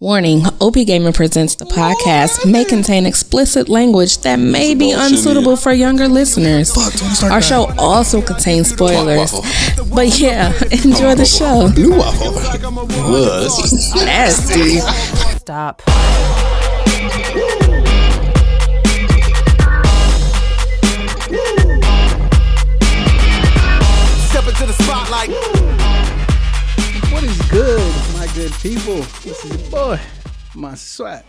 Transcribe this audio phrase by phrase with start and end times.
[0.00, 5.72] Warning OP Gaming presents the podcast may contain explicit language that may be unsuitable for
[5.72, 6.70] younger listeners.
[7.24, 9.32] Our show also contains spoilers.
[9.92, 11.72] But yeah, enjoy the show.
[11.74, 12.32] Blue waffle
[13.10, 14.78] was Nasty.
[15.38, 15.82] Stop.
[24.28, 25.30] Step into the spotlight.
[27.10, 27.87] What is good, my
[28.38, 28.94] good people?
[29.24, 30.00] This is your boy,
[30.54, 31.24] my swag.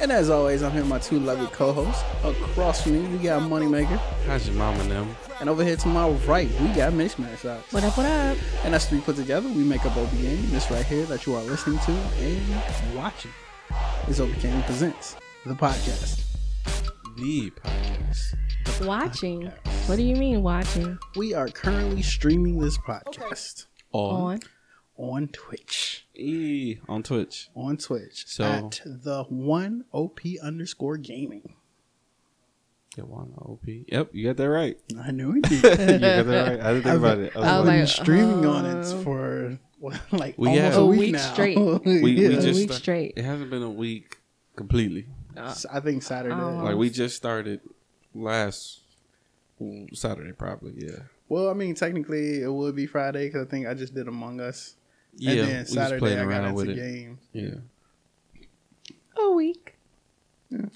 [0.00, 2.04] And as always, I'm here with my two lovely co-hosts.
[2.22, 3.98] Across from me, we got Moneymaker.
[4.26, 5.16] How's your mama and them?
[5.40, 7.72] And over here to my right, we got Mismatch Socks.
[7.72, 8.38] What up, what up?
[8.62, 10.48] And us three put together, we make up OP Gaming.
[10.50, 13.32] This right here that you are listening to and watching
[14.06, 16.22] is OP Gaming Presents, the podcast.
[17.16, 18.86] The podcast.
[18.86, 19.50] Watching.
[19.86, 20.96] What do you mean watching?
[21.16, 24.34] We are currently streaming this podcast On.
[24.34, 24.40] on
[25.28, 26.06] Twitch.
[26.14, 27.48] E on Twitch.
[27.54, 28.26] On Twitch.
[28.26, 31.54] So- at the one OP underscore gaming.
[32.94, 33.60] Get one OP.
[33.66, 34.78] Yep, you got that right.
[34.98, 35.62] I knew we did.
[35.62, 36.60] You got that right.
[36.60, 37.36] I didn't think I've about been, it.
[37.36, 39.58] I I've was been like, streaming on uh, it for
[40.12, 41.32] like We almost have- a A week, week now.
[41.32, 41.58] straight.
[41.84, 42.40] we, we Yeah.
[42.40, 43.12] just week straight.
[43.16, 44.16] It hasn't been a week
[44.56, 45.06] completely.
[45.36, 46.34] I think Saturday.
[46.34, 46.62] Oh.
[46.64, 47.60] Like we just started
[48.14, 48.80] last
[49.92, 50.72] Saturday, probably.
[50.76, 51.00] Yeah.
[51.28, 54.40] well, I mean, technically it would be Friday because I think I just did Among
[54.40, 54.75] Us.
[55.16, 55.30] Yeah.
[55.32, 56.76] and we then just Saturday playing I got around into with it.
[56.76, 57.18] games.
[57.32, 57.54] Yeah.
[59.18, 59.74] A week.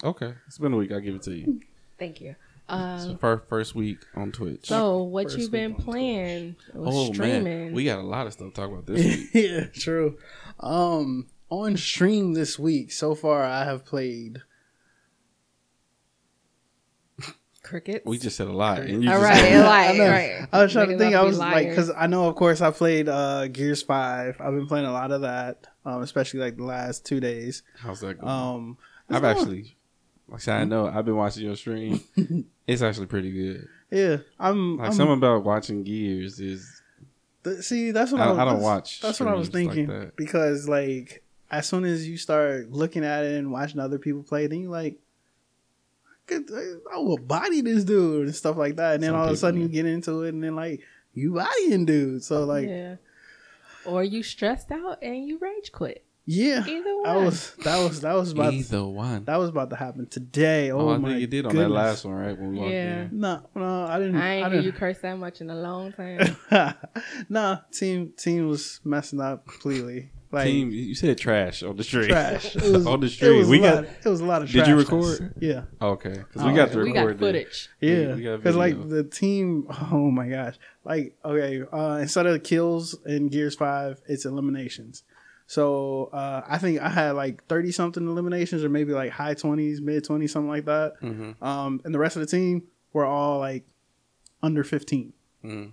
[0.03, 0.35] Okay.
[0.47, 0.93] It's been a week.
[0.93, 1.61] I'll give it to you.
[1.99, 2.35] Thank you.
[2.69, 4.67] So Um, first first week on Twitch.
[4.69, 6.57] so, what First you week been playing?
[6.75, 7.43] Oh streaming?
[7.45, 9.29] man, we got a lot of stuff to talk about this week.
[9.35, 10.17] yeah, true.
[10.61, 14.43] Um, on stream this week so far, I have played.
[17.71, 18.05] Crickets.
[18.05, 20.11] We just said a lot, and you All just right, said- like, I, know.
[20.11, 20.49] right.
[20.53, 21.15] I was trying to think.
[21.15, 24.37] I must be was like, because I know, of course, I played uh Gears Five.
[24.41, 27.63] I've been playing a lot of that, um, especially like the last two days.
[27.79, 28.29] How's that going?
[28.29, 29.37] Um, I've going.
[29.37, 29.77] actually,
[30.29, 32.01] like I know I've been watching your stream.
[32.67, 33.69] it's actually pretty good.
[33.91, 34.77] yeah, I'm.
[34.77, 36.83] Like I'm something about watching Gears is
[37.43, 39.69] Th- See, that's what I- I, was, I don't watch That's what I was streams
[39.69, 43.99] like thinking because, like, as soon as you start looking at it and watching other
[43.99, 44.99] people play, then you like, I,
[46.31, 48.95] could, I will body this dude and stuff like that.
[48.95, 49.67] And then Some all of a sudden yeah.
[49.67, 50.81] you get into it, and then like
[51.13, 52.23] you bodying dude.
[52.25, 52.97] So like, yeah, yeah.
[53.85, 56.05] Or you stressed out and you rage quit.
[56.27, 57.25] yeah Either I one.
[57.25, 59.25] was that was that was about either one.
[59.25, 60.71] that was about to happen today.
[60.71, 61.69] Oh, Oh, I my think you did on goodness.
[61.69, 62.39] that last one, right?
[62.39, 63.03] When we Yeah.
[63.05, 63.21] in.
[63.21, 64.17] No, no, I didn't.
[64.17, 64.79] I ain't I hear you didn't.
[64.79, 66.37] curse that much in a long time.
[67.29, 70.11] nah, team team was messing up completely.
[70.33, 72.07] Like Team, you said trash on the street.
[72.09, 72.55] trash.
[72.55, 73.47] Was, on the street.
[73.47, 74.51] We got lot, it was a lot of.
[74.51, 74.65] Trash.
[74.65, 75.35] Did you record?
[75.41, 77.19] Yeah, okay because Oh, we got to we record got that.
[77.19, 77.69] footage.
[77.81, 78.15] yeah.
[78.15, 80.55] we got Because like the team, oh my gosh,
[80.85, 85.03] like okay, uh, instead of kills in Gears Five, it's eliminations.
[85.49, 89.81] So uh, I think I had like thirty something eliminations, or maybe like high twenties,
[89.81, 90.93] mid twenties, something like that.
[91.03, 91.43] Mhm.
[91.43, 92.63] Um, and the rest of the team
[92.93, 93.65] were all like
[94.45, 95.13] under fifteen.
[95.45, 95.73] Mm.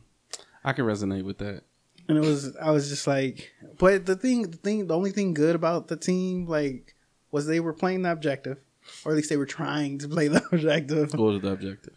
[0.64, 1.62] I can resonate with that.
[2.08, 5.34] And it was I was just like, but the thing, the thing, the only thing
[5.34, 6.96] good about the team like
[7.32, 8.58] was they were playing the objective,
[9.06, 11.14] or at least they were trying to play the objective.
[11.14, 11.94] What was the objective?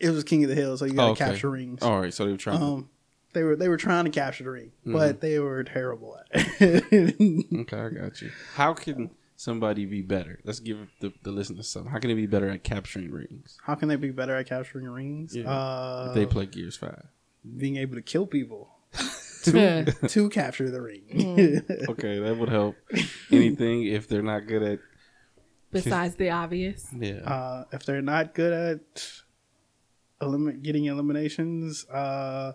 [0.00, 1.24] It was King of the Hill, so you got to Oh, okay.
[1.26, 1.82] capture rings.
[1.82, 2.60] All right, so they were trying.
[2.62, 2.88] Um,
[3.34, 4.92] they were they were trying to capture the ring, Mhm.
[4.94, 6.26] but they were terrible at
[6.60, 7.54] it.
[7.60, 8.30] okay, I got you.
[8.54, 10.38] How can somebody be better?
[10.44, 11.90] Let's give the, the listeners something.
[11.92, 13.58] How can they be better at capturing rings?
[13.62, 15.34] How can they be better at capturing rings?
[15.36, 15.50] Yeah.
[15.50, 17.06] Uh, they play Gears Five.
[17.56, 18.68] being able to kill people
[19.42, 21.02] to, to capture the ring.
[21.12, 21.88] Mm.
[21.90, 22.76] Okay, that would help.
[23.30, 24.78] Anything if they're not good at
[25.70, 26.86] Besides the obvious.
[26.96, 27.20] yeah.
[27.24, 29.12] uh, if they're not good at
[30.20, 32.52] elim- getting eliminations, uh,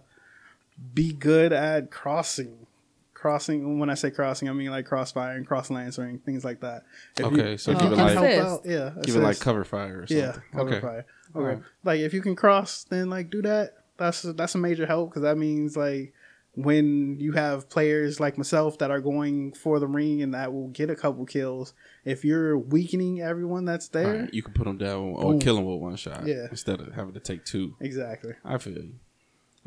[0.94, 2.68] be good at crossing.
[3.14, 3.80] Crossing.
[3.80, 6.84] When I say crossing, I mean like crossfire and cross lancering, things like that.
[7.18, 9.64] If Okay, so if give it can like- help out, yeah, Give it like cover
[9.64, 10.18] fire or something.
[10.18, 10.80] yeah, cover okay.
[10.80, 11.06] fire.
[11.36, 11.60] Okay, Alright.
[11.84, 13.74] like if you can cross, then like do that.
[13.98, 16.14] That's that's a major help because that means like
[16.58, 20.70] when you have players like myself that are going for the ring and that will
[20.70, 21.74] get a couple kills.
[22.04, 25.40] If you're weakening everyone that's there, Alright, you can put them down or Boom.
[25.40, 26.26] kill them with one shot.
[26.26, 26.48] Yeah.
[26.50, 27.76] Instead of having to take two.
[27.80, 28.34] exactly.
[28.44, 28.94] I feel you.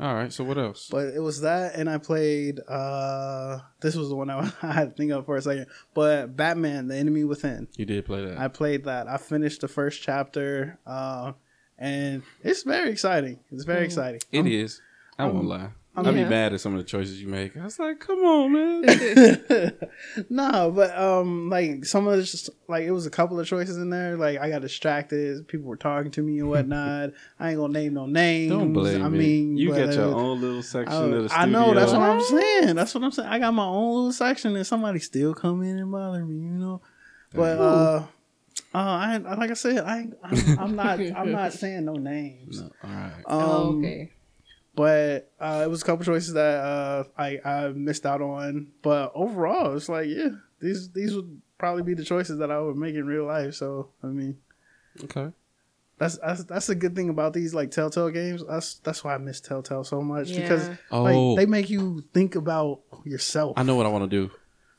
[0.01, 0.33] All right.
[0.33, 0.89] So what else?
[0.91, 2.59] But it was that, and I played.
[2.67, 5.67] uh This was the one I, I had to think of for a second.
[5.93, 7.67] But Batman: The Enemy Within.
[7.77, 8.37] you did play that.
[8.37, 9.07] I played that.
[9.07, 11.33] I finished the first chapter, uh,
[11.77, 13.39] and it's very exciting.
[13.51, 14.21] It's very exciting.
[14.31, 14.81] It I'm- is.
[15.19, 15.69] I won't um, lie.
[15.93, 17.57] I I'd be mad at some of the choices you make.
[17.57, 19.77] I was like, come on, man.
[20.29, 23.75] no, but um, like some of the just like it was a couple of choices
[23.75, 24.15] in there.
[24.15, 25.49] Like I got distracted.
[25.49, 27.11] People were talking to me and whatnot.
[27.39, 28.51] I ain't gonna name no names.
[28.51, 29.19] Don't blame I me.
[29.19, 31.91] mean, you but, got your uh, own little section I, of the I know that's
[31.91, 32.75] what I'm saying.
[32.75, 33.27] That's what I'm saying.
[33.27, 36.35] I got my own little section, and somebody still come in and bother me.
[36.35, 36.81] You know,
[37.33, 38.03] but uh,
[38.73, 42.61] uh, I like I said, I ain't- I'm, I'm not I'm not saying no names.
[42.61, 43.23] No, all right.
[43.25, 44.11] Um, oh, okay.
[44.75, 48.67] But uh, it was a couple choices that uh, I I missed out on.
[48.81, 50.29] But overall, it's like yeah,
[50.59, 53.53] these these would probably be the choices that I would make in real life.
[53.55, 54.37] So I mean,
[55.03, 55.31] Okay.
[55.97, 58.43] that's that's, that's a good thing about these like Telltale games.
[58.47, 62.35] That's that's why I miss Telltale so much because Oh, like they make you think
[62.35, 63.53] about yourself.
[63.57, 64.31] I know what I want to do.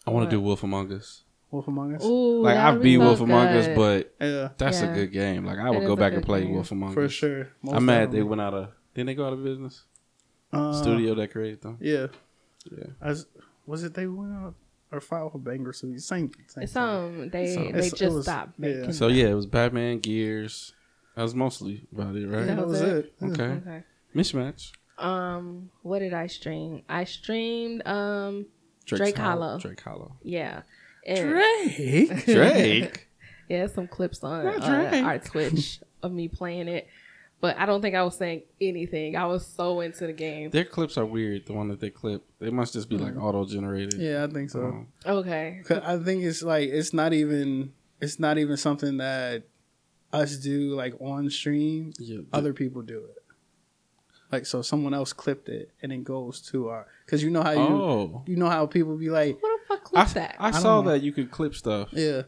[0.06, 1.22] I want to do Wolf Among Us.
[1.52, 2.02] Wolf Among Us.
[2.04, 4.90] Ooh, Like I would be beat so Wolf Among Us, but Yeah, that's Yeah.
[4.90, 5.44] a good game.
[5.44, 6.54] Like I would is go back and play game.
[6.54, 7.48] Wolf Among Us for sure.
[7.62, 8.68] Most I'm mad they went out of.
[8.94, 9.84] Didn't they go out of business?
[10.52, 11.78] Uh, Studio that created them.
[11.80, 12.08] Yeah.
[12.70, 12.84] Yeah.
[13.00, 13.26] As
[13.66, 14.54] was it they went out
[14.90, 15.98] or filed for bankruptcy?
[15.98, 16.30] Same.
[16.46, 16.82] same It's thing.
[16.82, 18.90] um they So- they It's- just was- stopped yeah.
[18.90, 20.74] So yeah, it was Batman, Gears.
[21.16, 22.46] That was mostly about it, right?
[22.46, 23.12] Yeah, that was it.
[23.20, 23.28] Yeah.
[23.28, 23.44] Okay.
[23.44, 23.82] Okay.
[24.14, 24.72] Mismatch.
[24.98, 26.82] Um, what did I stream?
[26.88, 28.46] I streamed um
[28.84, 29.40] Drake's Drake Hollow.
[29.46, 29.58] Hollow.
[29.58, 30.16] Drake Hollow.
[30.22, 30.62] yeah.
[31.06, 32.24] And, Drake.
[32.26, 33.08] Drake.
[33.48, 36.86] Yeah, some clips on Not uh, our Twitch of me playing it.
[37.42, 39.16] But I don't think I was saying anything.
[39.16, 40.48] I was so into the game.
[40.50, 41.44] Their clips are weird.
[41.44, 44.00] The one that they clip, they must just be like auto generated.
[44.00, 44.60] Yeah, I think so.
[44.62, 45.60] Um, Okay.
[45.64, 49.42] 'Cause I think it's like it's not even it's not even something that
[50.12, 51.92] us do like on stream.
[51.98, 53.16] yeah, the- Other people do it.
[54.30, 57.50] Like so, someone else clipped it and it goes to our because you know how
[57.50, 60.36] you oh, you know how people be like What the fuck I, clipped that?
[60.38, 60.90] I don't saw know.
[60.92, 61.88] that you could clip stuff.
[61.92, 62.22] yeah.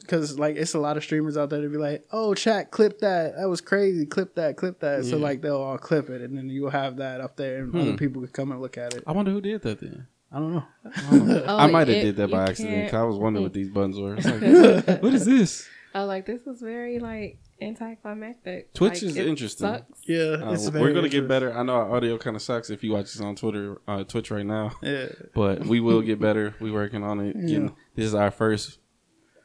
[0.00, 2.98] Because like it's a lot of streamers out there to be like, oh, chat, clip
[3.00, 3.36] that.
[3.36, 4.06] That was crazy.
[4.06, 4.56] Clip that.
[4.56, 5.04] Clip that.
[5.04, 7.80] So like they'll all clip it, and then you'll have that up there, and Hmm.
[7.80, 9.04] other people could come and look at it.
[9.06, 10.06] I wonder who did that then.
[10.32, 10.64] I don't know.
[11.46, 12.90] Oh, I might have did that by accident.
[12.90, 14.16] 'cause I was wondering what these buttons were.
[14.16, 15.68] Like, what is this?
[15.94, 18.74] Oh, like this was very like anticlimactic.
[18.74, 19.66] Twitch Like, is it interesting.
[19.68, 20.00] Sucks.
[20.08, 21.56] Yeah, Uh, it's we're very gonna get better.
[21.56, 24.30] I know our audio kind of sucks if you watch this on Twitter, uh, Twitch
[24.32, 25.06] right now, Yeah.
[25.34, 26.54] but we will get better.
[26.60, 27.34] We're working on it.
[27.40, 28.78] Getting- This is our first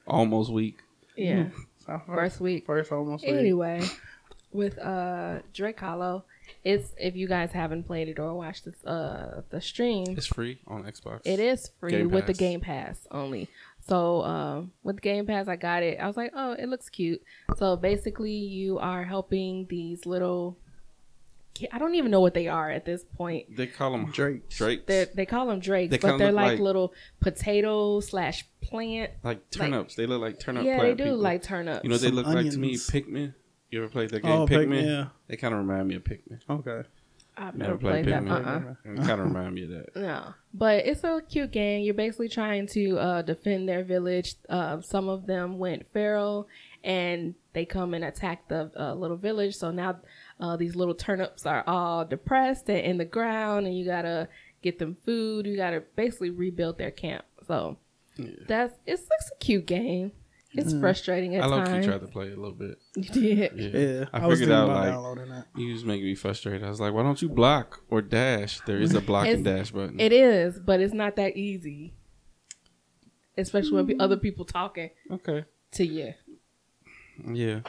[0.09, 0.79] almost week.
[1.15, 1.45] Yeah.
[1.85, 2.65] First, First week.
[2.65, 3.23] first almost.
[3.25, 3.33] week.
[3.33, 3.81] Anyway,
[4.51, 6.23] with uh Drake Hollow,
[6.63, 10.59] it's if you guys haven't played it or watched this uh the stream, It's free
[10.67, 11.21] on Xbox.
[11.25, 13.47] It is free Game with the Game Pass only.
[13.87, 15.99] So um, with Game Pass, I got it.
[15.99, 17.23] I was like, oh, it looks cute.
[17.57, 20.57] So basically, you are helping these little.
[21.53, 23.55] Ki- I don't even know what they are at this point.
[23.55, 24.49] They call them Drake.
[24.49, 24.85] Drake.
[24.85, 29.11] They they call them drakes, They but they're like, like- little potato slash plant.
[29.23, 29.95] like turnips.
[29.95, 30.65] they look like turnip.
[30.65, 31.17] yeah, they do people.
[31.17, 31.83] like turnips.
[31.83, 32.67] You know what they Some look like to me?
[32.69, 32.89] onions.
[32.89, 33.33] Pikmin.
[33.71, 34.67] You ever played that game Oh, Pikmin?
[34.67, 35.05] Pikmin, yeah.
[35.27, 36.39] They kind of remind me of Pikmin.
[36.49, 36.87] Okay.
[37.37, 38.23] I've Never never played played that.
[38.23, 38.67] Pikmin.
[38.67, 39.95] Uh uh It kind of remind me of that.
[39.95, 41.83] No, but it's a cute game.
[41.83, 44.35] You're basically trying to uh, defend their village.
[44.49, 46.47] Uh, some of them went feral,
[46.83, 49.55] and they come and attack the uh, little village.
[49.55, 49.99] So now
[50.39, 54.27] uh, these little turnips are all depressed and in the ground, and you gotta
[54.61, 55.45] get them food.
[55.45, 57.25] You gotta basically rebuild their camp.
[57.47, 57.77] So
[58.47, 60.11] that's it's, it's a cute game.
[60.51, 61.85] It's frustrating at I low key times.
[61.85, 62.79] tried to play it a little bit.
[62.95, 63.51] You did.
[63.55, 65.45] Yeah, Yeah, I, was figured thinking out like that.
[65.55, 66.63] you was making me frustrated.
[66.63, 68.59] I was like, why don't you block or dash?
[68.61, 69.99] There is a block and dash button.
[69.99, 71.93] It is, but it's not that easy.
[73.37, 75.45] Especially when pe- other people talking okay.
[75.73, 76.13] to you.
[77.25, 77.61] Yeah.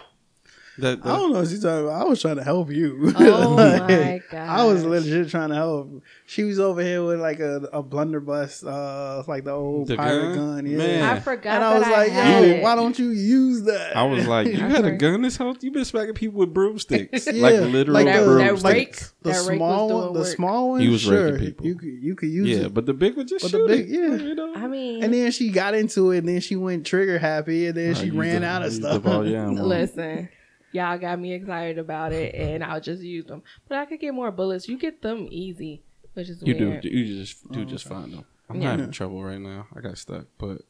[0.81, 2.01] That, I don't know what she's talking about.
[2.01, 3.13] I was trying to help you.
[3.19, 4.49] Oh Like, my god!
[4.49, 6.03] I was legit trying to help.
[6.27, 10.35] She was over here with like a, a blunderbuss, uh, like the old The pirate
[10.35, 10.57] gun?
[10.57, 10.67] gun.
[10.67, 10.79] yeah.
[10.79, 11.03] Man.
[11.05, 13.97] I forgot And I was I like, had yo, why don't you use that?
[13.97, 17.27] I was like, you had a gun this whole You been smacking people with broomsticks,
[17.27, 18.65] Yeah, like literal like that, the- that broomsticks.
[18.65, 20.29] rake, the that rake small was one, the work.
[20.29, 21.67] small one, He was sure, raking people.
[21.67, 22.75] you could you could use yeah, it.
[22.75, 23.93] but the big one just But the shoot big- it.
[23.93, 24.17] yeah.
[24.29, 24.55] you know.
[24.55, 27.77] I mean, And then she got into it, and then she went trigger happy, and
[27.77, 29.03] then I she ran out of stuff.
[29.03, 30.29] the yeah, listen,
[30.73, 33.43] y'all got me excited about it, and I'll just use them.
[33.69, 34.69] But I could get more bullets.
[34.69, 35.83] You get them easy,
[36.15, 36.83] which is You weird.
[36.83, 36.89] do.
[36.89, 38.25] You just Oh, do just fine though.
[38.49, 38.73] I'm Yeah.
[38.73, 39.67] having trouble right now.
[39.77, 40.63] I got stuck, but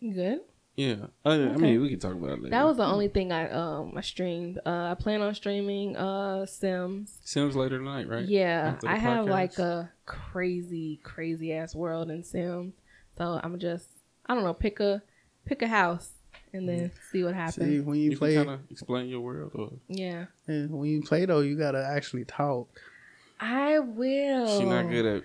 [0.00, 0.40] You good?
[0.76, 1.06] yeah.
[1.24, 2.50] I, I mean, we can talk about it later.
[2.50, 4.58] That was the only thing I um I streamed.
[4.64, 7.18] Uh, I plan on streaming uh Sims.
[7.24, 8.24] Sims later tonight, right?
[8.26, 12.74] Yeah, After the I have like a crazy, crazy ass world in Sims.
[13.18, 13.88] So I'm just
[14.26, 15.02] I don't know pick a
[15.44, 16.12] pick a house
[16.52, 17.66] and then see what happens.
[17.66, 21.02] See, when you, You play, kind of explain your world, or Yeah, yeah, when you
[21.02, 22.68] play though, you gotta actually talk.
[23.40, 24.58] I will.
[24.58, 25.22] She's not good at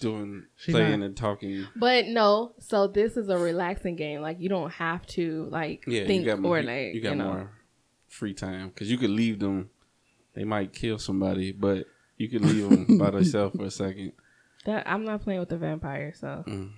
[0.00, 1.06] doing She playing not.
[1.06, 1.66] and talking.
[1.76, 4.20] But no, so this is a relaxing game.
[4.20, 6.56] Like you don't have to like Yeah, think you got more.
[6.58, 7.24] or you- like you got know.
[7.32, 7.50] more
[8.08, 9.70] free time because you could leave them.
[10.34, 11.86] They might kill somebody, but
[12.18, 14.12] You can leave them by themselves for a second.
[14.64, 16.12] That I'm not playing with the vampire.
[16.14, 16.70] So Mm.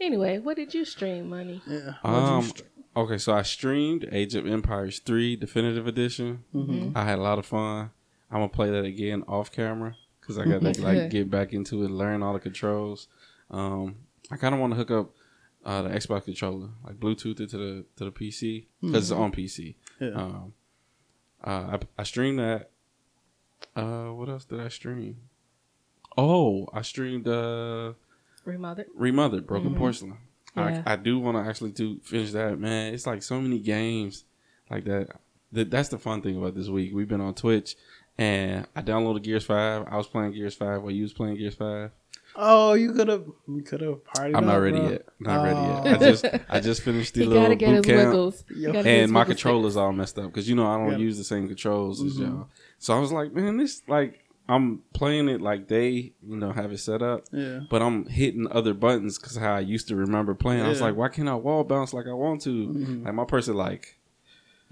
[0.00, 1.62] anyway, what did you stream, money?
[1.66, 1.94] Yeah.
[2.02, 2.68] What'd you Um, stream?
[2.96, 6.44] Okay, so I streamed Age of Empires 3 Definitive Edition.
[6.54, 6.96] Mm-hmm.
[6.96, 7.90] I had a lot of fun.
[8.30, 11.82] I'm gonna play that again off camera because I got to like get back into
[11.84, 13.08] it, learn all the controls.
[13.50, 13.96] Um,
[14.30, 15.10] I kind of want to hook up
[15.64, 19.32] uh, the Xbox controller, like Bluetooth it to the to the PC because it's on
[19.32, 19.74] PC.
[20.00, 20.08] Yeah.
[20.08, 20.54] Um,
[21.44, 22.70] uh, I, I streamed that.
[23.76, 25.16] Uh, what else did I stream?
[26.16, 27.92] Oh, I streamed uh,
[28.44, 28.86] Remothered.
[28.94, 30.18] Remothered, Broken Porcelain.
[30.56, 30.82] Yeah.
[30.86, 32.92] I, I do want to actually do finish that, man.
[32.94, 34.24] It's like so many games
[34.70, 35.08] like that.
[35.52, 35.70] that.
[35.70, 36.92] That's the fun thing about this week.
[36.94, 37.76] We've been on Twitch,
[38.18, 39.86] and I downloaded Gears Five.
[39.90, 41.90] I was playing Gears Five while you was playing Gears Five.
[42.34, 43.24] Oh, you could have.
[43.46, 44.34] You could have partied.
[44.36, 44.90] I'm not up, ready bro.
[44.90, 45.06] yet.
[45.20, 45.84] Not ready Oh.
[45.84, 45.94] yet.
[45.94, 48.44] I just I just finished the He little gotta get boot camp, wiggles.
[48.54, 48.72] Yep.
[48.72, 50.96] gotta get his and my controller's all messed up because you know I don't Yeah.
[50.98, 52.20] use the same controls as Mhm.
[52.20, 52.48] y'all.
[52.78, 54.18] So I was like, man, this like
[54.48, 57.24] I'm playing it like they you know have it set up.
[57.32, 57.60] Yeah.
[57.70, 60.62] but I'm hitting other buttons because how I used to remember playing.
[60.64, 62.68] I was like, why can't I wall bounce like I want to?
[62.68, 63.04] Mhm.
[63.04, 63.98] Like my person, like,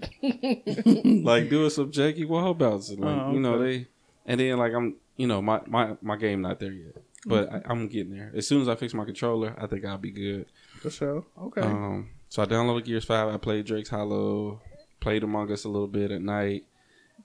[0.21, 3.87] like doing some janky wall bouncing, like Oh, you know they,
[4.25, 7.61] and then like I'm, you know, my my my game not there yet, but I,
[7.65, 8.31] I'm getting there.
[8.35, 10.45] As soon as I fix my controller, I think I'll be good.
[10.81, 11.25] For sure.
[11.39, 11.61] Okay.
[11.61, 13.33] Um, so I downloaded Gears Five.
[13.33, 14.61] I played Drake's Hollow,
[14.99, 16.65] played Among Us a little bit at night.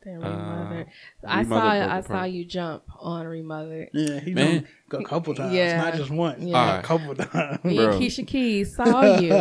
[0.07, 0.85] Damn, Uh,
[1.27, 2.07] I Remothered saw broke I apart.
[2.07, 3.89] saw you jump on Remothered.
[3.93, 4.67] yeah, he Man.
[4.91, 5.77] jumped a couple times, Yeah.
[5.79, 6.43] not just once.
[6.45, 6.79] Yeah.
[6.79, 7.65] A couple times.
[7.65, 7.91] Me Bro.
[7.91, 9.33] and Keisha Keys saw you.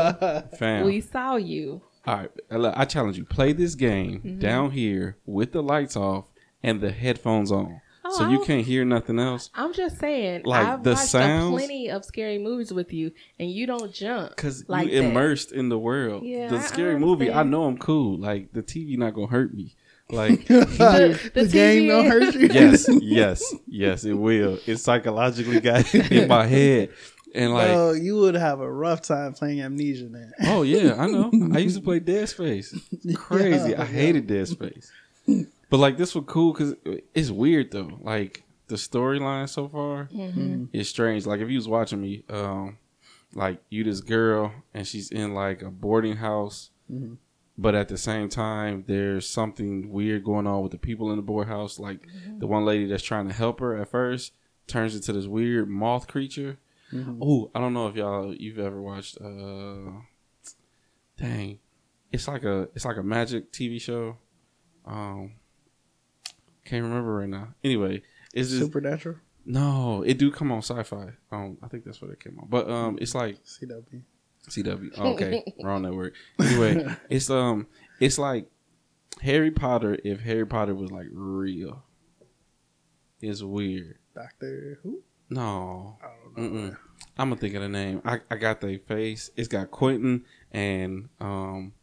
[0.58, 1.82] Fam, we saw you.
[2.08, 3.26] All right, I I challenge you.
[3.26, 4.40] Play this game Mm-hmm.
[4.40, 6.26] down here with the lights off
[6.64, 9.50] and the headphones on, Oh, so you can't hear nothing else.
[9.56, 10.44] I'm just saying.
[10.46, 14.36] Like, I've the watched sounds- plenty of scary movies with you, and you don't jump.
[14.36, 15.10] Cause Like you that.
[15.10, 16.24] immersed in the world.
[16.24, 17.32] Yeah, the I- I scary movie.
[17.32, 18.18] I know I'm cool.
[18.20, 19.76] Like the TV not gonna hurt me.
[20.10, 22.48] Like The- the, the game don't hurt you.
[22.48, 24.60] yes, yes, yes, it will.
[24.68, 26.90] It psychologically got in my head,
[27.34, 30.32] and like, Bro, you would have a rough time playing Amnesia then.
[30.44, 31.32] oh yeah, I know.
[31.54, 32.74] I used to play Dead Space.
[33.16, 33.72] Crazy.
[33.72, 34.92] Yeah, I hated Dead Space.
[35.72, 36.76] But like this was cool because
[37.16, 37.98] it's weird though.
[38.02, 40.66] Like the storyline so far Mm-hmm.
[40.72, 41.26] is strange.
[41.26, 42.78] Like if you was watching me, um,
[43.34, 47.18] like you this girl and she's in like a boarding house, Mhm.
[47.58, 51.22] But at the same time there's something weird going on with the people in the
[51.24, 51.80] board house.
[51.80, 52.08] Like
[52.38, 54.34] the one lady that's trying to help her at first
[54.68, 56.58] turns into this weird moth creature.
[56.92, 57.18] Mhm.
[57.22, 59.18] Oh, I don't know if y'all you've ever watched.
[59.22, 60.02] uh
[61.18, 61.60] Dang,
[62.12, 64.18] it's like a it's like a magic TV show.
[64.86, 65.34] Um,
[66.66, 67.54] can't remember right now.
[67.64, 68.02] Anyway,
[68.34, 69.16] it's just Supernatural.
[69.46, 71.12] no, it do come on sci-fi.
[71.32, 72.48] Um, I think that's what it came on.
[72.50, 74.02] But um, it's like CW.
[74.48, 74.92] CW.
[74.98, 76.14] Oh, okay, wrong network.
[76.40, 77.68] Anyway, it's um,
[78.00, 78.48] it's like
[79.22, 81.84] Harry Potter if Harry Potter was like real.
[83.22, 83.98] It's weird.
[84.14, 85.02] Doctor Who?
[85.30, 86.76] No, I don't know.
[87.18, 88.02] I'm gonna think of the name.
[88.06, 89.30] I, I got the face.
[89.36, 91.74] It's got Quentin and um,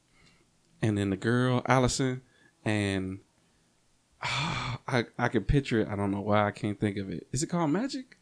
[0.80, 2.22] and then the girl Allison
[2.64, 3.18] and
[4.22, 5.88] I I can picture it.
[5.88, 7.26] I don't know why I can't think of it.
[7.32, 8.18] Is it called Magic?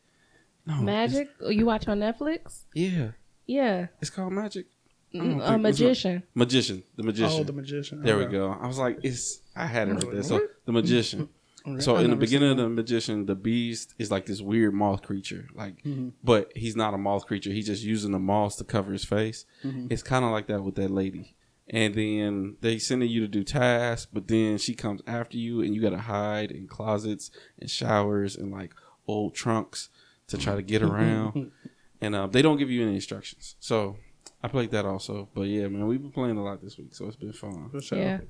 [0.67, 1.29] No, Magic?
[1.41, 2.63] Oh, You watch on Netflix?
[2.75, 3.11] Yeah,
[3.51, 3.89] Yeah.
[4.01, 4.67] it's called Magic.
[5.13, 6.23] I don't Mm, think- A it's not- magician.
[6.35, 6.83] Magician.
[6.97, 7.41] The magician.
[7.41, 8.03] Oh, the magician.
[8.03, 8.51] there we go.
[8.53, 9.43] I was like, it's.
[9.57, 10.23] I had it right there.
[10.23, 11.29] So the magician.
[11.69, 11.81] Okay.
[11.83, 15.03] So I've in the beginning of the magician, the beast is like this weird moth
[15.03, 16.13] creature, like, Mhm.
[16.25, 17.51] but he's not a moth creature.
[17.53, 19.45] He's just using the moths to cover his face.
[19.63, 19.93] Mhm.
[19.93, 21.37] It's kind of like that with that lady.
[21.69, 25.75] And then they sending you to do tasks, but then she comes after you, and
[25.75, 28.73] you got to hide in closets and showers and like
[29.07, 29.91] old trunks
[30.29, 31.53] to try to get around.
[32.01, 33.57] And uh, they don't give you any instructions.
[33.61, 33.97] So
[34.43, 35.29] I played that also.
[35.35, 37.71] But yeah, man, we've been playing a lot this week, so it's been fun.
[37.71, 37.99] For sure.
[37.99, 38.21] Yeah.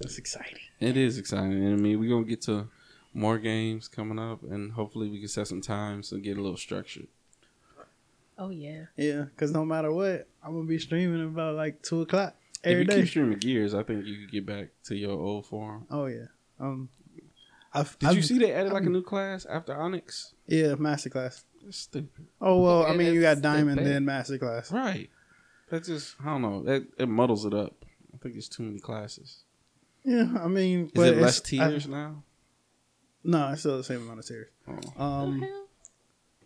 [0.00, 0.58] That's exciting.
[0.80, 1.64] It is exciting.
[1.64, 2.68] And I mean, we're gonna get to
[3.14, 6.56] more games coming up, and hopefully we can set some times and get a little
[6.56, 7.08] structured.
[8.38, 8.84] Oh, yeah.
[8.96, 12.88] Yeah, because no matter what, I'm gonna be streaming about like two o'clock every if
[12.88, 13.00] you day.
[13.00, 15.86] keep streaming Gears, I think you could get back to your old form.
[15.90, 16.26] oh yeah.
[16.60, 16.88] Um,
[17.74, 20.34] I've, Did I've, you see they added like a new class after Onyx?
[20.46, 21.42] Yeah, masterclass.
[21.64, 22.26] That's stupid.
[22.40, 23.92] Oh well, I mean you got diamond stupid.
[23.92, 24.72] then masterclass.
[24.72, 25.10] Right.
[25.70, 26.62] That just I don't know.
[26.62, 27.84] That it muddles it up.
[28.14, 29.44] I think it's too many classes.
[30.04, 32.22] Yeah, I mean, Is but it less it's- I- tiers now?
[33.24, 34.48] no, it's still the same amount of tiers.
[34.96, 35.02] Oh.
[35.04, 35.64] Um, the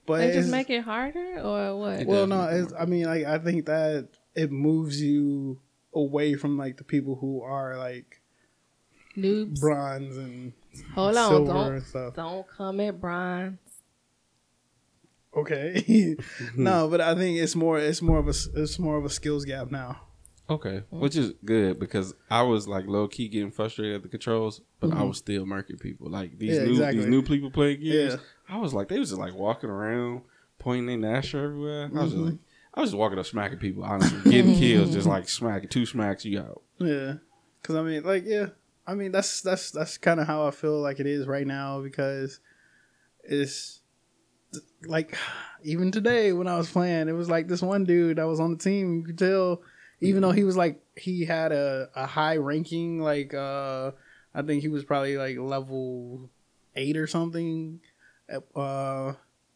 [0.04, 2.00] but They just make it harder or what?
[2.00, 5.60] It well, no, it's, I mean, like I think that it moves you
[5.94, 8.20] away from like the people who are like
[9.16, 9.60] Noobs.
[9.60, 10.52] bronze and
[10.94, 11.28] Hold on.
[11.30, 12.14] silver Don't, and stuff.
[12.14, 13.58] don't come at Brian.
[15.34, 16.16] Okay,
[16.56, 19.44] no, but I think it's more it's more of a it's more of a skills
[19.44, 20.00] gap now.
[20.50, 24.60] Okay, which is good because I was like low key getting frustrated at the controls,
[24.80, 24.98] but Mm-hmm.
[25.00, 26.10] I was still murking people.
[26.10, 26.98] Like these Yeah, new exactly.
[27.00, 28.16] these new people playing games, Yeah.
[28.54, 30.22] I was like they was just like walking around
[30.58, 31.84] pointing their Gnasher everywhere.
[31.94, 32.24] I was just Mm-hmm.
[32.26, 32.38] like
[32.74, 36.24] I was just walking up smacking people, honestly, getting kills, just like smacking two smacks
[36.24, 36.62] you out.
[36.78, 37.14] Yeah,
[37.60, 38.46] because I mean, like, yeah,
[38.86, 41.80] I mean, that's that's that's kind of how I feel like it is right now
[41.80, 42.40] because
[43.24, 43.81] it's
[44.84, 45.16] like
[45.64, 48.52] even today when I was playing, it was like this one dude that was on
[48.52, 48.98] the team.
[48.98, 49.62] You could tell,
[50.00, 53.92] even though he was like he had a a high ranking, like uh,
[54.34, 56.28] I think he was probably like level
[56.76, 57.80] eight or something.
[58.54, 59.12] Uh,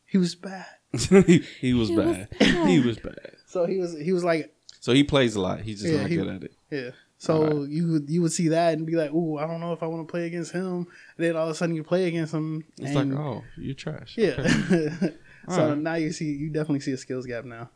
[0.06, 0.66] he was bad.
[1.26, 2.28] he, he was bad.
[2.40, 3.32] he was bad.
[3.46, 5.60] So he was he was like So he plays a lot.
[5.60, 6.52] He's just Yeah, not he- good at it.
[6.70, 6.90] Yeah.
[7.18, 9.82] So you would you would see that and be like, "Ooh, I don't know if
[9.82, 12.34] I want to play against him." And then all of a sudden you play against
[12.34, 12.64] him.
[12.78, 14.14] It's and- like, oh, you're trash.
[14.18, 14.34] yeah.
[14.38, 14.90] Okay.
[15.48, 15.78] so Alright.
[15.78, 17.70] now you see you definitely see a skills gap now.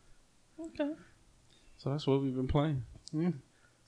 [0.60, 0.90] Okay.
[1.78, 2.84] So that's what we've been playing.
[3.14, 3.32] That's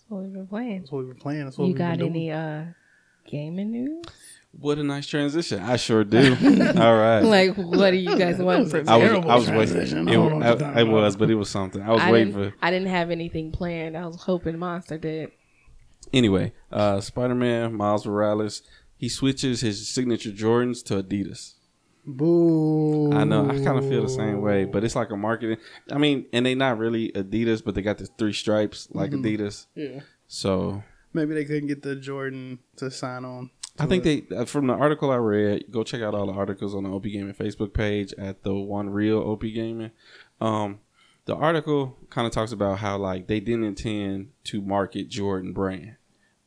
[0.08, 0.78] what we've been playing.
[0.80, 1.44] That's what we've been playing.
[1.44, 2.30] That's what You we've got been doing.
[2.30, 2.64] any uh
[3.28, 4.04] gaming news?
[4.58, 5.60] What a nice transition.
[5.60, 6.30] I sure do.
[6.76, 7.20] All right.
[7.20, 9.76] Like, what do you guys want from I was, I was waiting.
[9.76, 11.80] It, I don't know what you're I- talking it was, but it was something.
[11.82, 12.54] I was I waiting for.
[12.62, 13.96] I didn't have anything planned.
[13.96, 15.30] I was hoping Monster did.
[16.12, 18.62] Anyway, uh, Spider Man Miles Morales.
[18.96, 21.54] He switches his signature Jordans to Adidas.
[22.04, 23.12] Boo.
[23.12, 23.48] I know.
[23.50, 25.56] I kind of feel the same way, but it's like a marketing.
[25.90, 29.24] I mean, and they not really Adidas, but they got the three stripes like Mm-hmm.
[29.24, 29.66] Adidas.
[29.74, 30.00] Yeah.
[30.28, 30.82] So
[31.12, 33.50] Maybe they couldn't get the Jordan to sign on.
[33.78, 35.64] I think they uh, from the article I read.
[35.70, 38.90] Go check out all the articles on the OP Gaming Facebook page at the One
[38.90, 39.90] Real OP Gaming.
[40.40, 40.80] Um,
[41.24, 45.96] the article kind of talks about how like they didn't intend to market Jordan brand,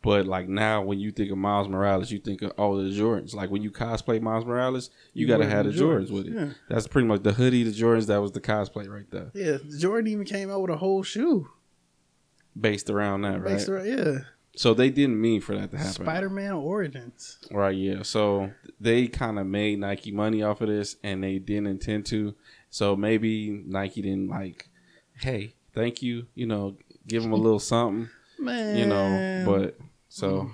[0.02, 3.34] but like now when you think of Miles Morales, you think of all the Jordans.
[3.34, 6.28] Like when you cosplay Miles Morales, you, You got to have the Jordans Jordans, with
[6.28, 6.34] it.
[6.34, 6.48] yeah.
[6.70, 8.08] That's pretty much the hoodie, the Jordans.
[8.08, 11.50] That was the cosplay right there, Yeah, Jordan even came out with a whole shoe
[12.60, 13.54] based around that, right?
[13.56, 14.18] based around yeah.
[14.58, 15.92] So they didn't mean for that to happen.
[16.06, 17.40] Spider-Man Origins.
[17.52, 18.04] Right, yeah.
[18.04, 22.34] So they kind of made Nike money off of this and they didn't intend to.
[22.76, 24.68] So maybe Nike didn't like,
[25.22, 26.76] hey, thank you, you know,
[27.08, 29.78] give them a little something, Man, you know, but
[30.10, 30.52] so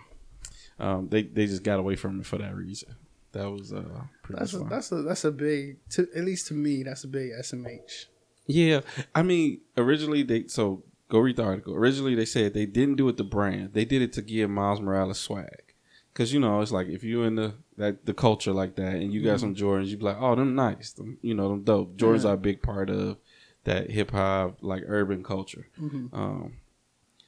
[0.80, 2.94] um, they they just got away from it for that reason.
[3.32, 6.54] That was uh pretty that's a, that's a that's a big to at least to
[6.54, 8.06] me that's a big SMH.
[8.46, 8.82] Yeah,
[9.16, 11.74] I mean, originally they so go read the article.
[11.74, 13.74] Originally they said they didn't do it to brand.
[13.74, 15.74] They did it to give Miles Morales swag.
[16.14, 19.12] Cause you know it's like if you in the that the culture like that and
[19.14, 21.98] you got some Jordans, You'd be like, oh, them nice, them, you know, them dope.
[21.98, 22.30] Jordans Yeah.
[22.32, 23.18] are a big part of
[23.64, 25.68] that hip hop like urban culture.
[25.80, 26.58] Um,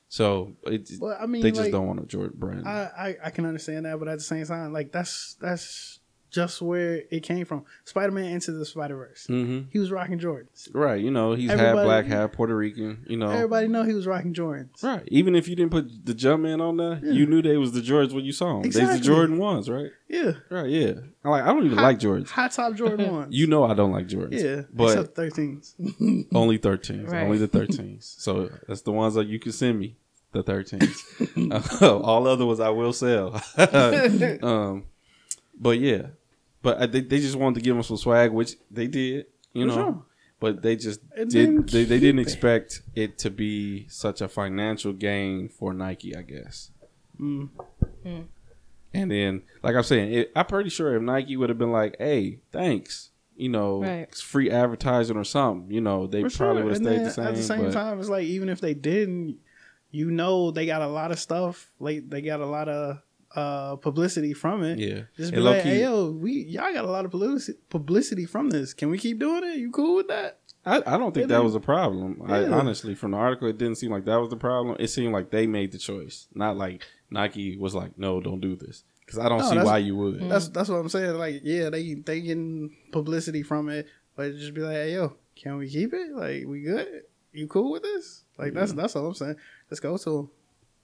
[0.09, 2.67] so it, Well, I mean, they just like, don't want a Jordan brand.
[2.67, 2.89] I,
[3.23, 5.99] I I can understand that, but at the same time, like that's that's
[6.33, 7.63] just where it came from.
[7.85, 9.27] Spider-Man into the Spider-Verse.
[9.27, 10.67] hmm He was rocking Jordans.
[10.73, 13.05] Right, you know, he's half black, half Puerto Rican.
[13.07, 14.83] You know, Everybody know he was rocking Jordans.
[14.83, 15.03] Right.
[15.07, 17.81] Even if you didn't put the jump man on there, you knew they was the
[17.81, 18.63] Jordans when you saw them.
[18.63, 19.91] They's the Jordan ones, right?
[20.09, 20.33] Yeah.
[20.49, 20.69] Right.
[20.69, 20.93] Yeah.
[21.23, 21.43] I like.
[21.43, 22.29] I don't even like Jordans.
[22.29, 23.33] High top Jordan ones.
[23.35, 24.41] You know I don't like Jordans.
[24.43, 24.61] yeah.
[24.73, 26.25] But except 13s.
[26.35, 27.07] only 13s.
[27.09, 27.23] Right.
[27.23, 28.15] Only the 13s.
[28.23, 29.95] So that's the ones that you can send me.
[30.33, 31.81] The 13s.
[31.81, 33.39] Uh, all other ones I will sell.
[34.41, 34.85] um,
[35.59, 36.07] but yeah,
[36.63, 39.27] but I, they they just wanted to give them some swag, which they did.
[39.53, 39.73] You know.
[39.75, 40.05] sure.
[40.39, 41.69] But they just And did.
[41.69, 42.23] They, they didn't it.
[42.23, 46.15] expect it to be such a financial gain for Nike.
[46.15, 46.71] I guess.
[47.21, 47.49] Mm.
[48.93, 51.95] And then, like I'm saying, it, I'm pretty sure if Nike would have been like,
[51.97, 53.99] "Hey, thanks," you know, Right.
[54.09, 56.63] it's free advertising or something, you know, they For probably sure.
[56.65, 57.25] would have stayed then the same.
[57.27, 59.37] At the same but time, it's like even if they didn't,
[59.91, 61.71] you know, they got a lot of stuff.
[61.79, 63.01] Like they got a lot of
[63.35, 64.77] uh publicity from it.
[64.79, 67.57] yeah, Just be And like, low-key, hey yo, we y'all got a lot of publicity
[67.69, 68.73] publicity from this.
[68.73, 69.57] Can we keep doing it?
[69.57, 70.39] You cool with that?
[70.65, 72.21] I, I don't think it that is- was a problem.
[72.25, 74.77] I, honestly, from the article, it didn't seem like that was the problem.
[74.79, 78.55] It seemed like they made the choice, not like Nike was like, "No, don't do
[78.55, 80.29] this," because I don't No, see why you would.
[80.29, 81.15] That's that's what I'm saying.
[81.17, 85.57] Like, yeah, they they getting publicity from it, but just be like, hey yo, can
[85.57, 86.11] we keep it?
[86.13, 87.03] Like, we good?
[87.33, 88.23] You cool with this?
[88.37, 89.35] Like that's that's all I'm saying.
[89.69, 90.29] Let's go to 'em.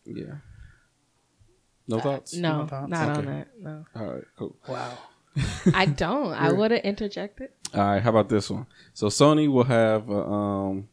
[0.05, 0.35] Yeah.
[1.89, 2.33] No thoughts.
[2.35, 2.89] No, No thoughts.
[2.89, 3.47] not on that.
[3.59, 4.55] No, All right, cool.
[4.67, 4.97] Wow.
[5.73, 6.33] I don't.
[6.33, 7.49] I would have interjected.
[7.73, 8.65] All right, how about this one?
[8.93, 10.87] So Sony will have uh, um,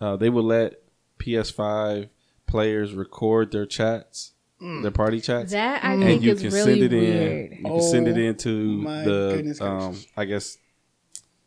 [0.00, 0.82] uh, they will let
[1.18, 2.08] PS5
[2.46, 6.80] players record their chats, their party chats, That I and think you is can really
[6.80, 7.52] send it weird.
[7.52, 7.58] in.
[7.58, 10.06] You can send it Oh, into the goodness um, gracious.
[10.16, 10.58] I guess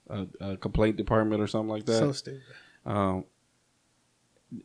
[0.09, 1.99] a, a complaint department or something like that.
[1.99, 2.41] So stupid.
[2.85, 3.23] um,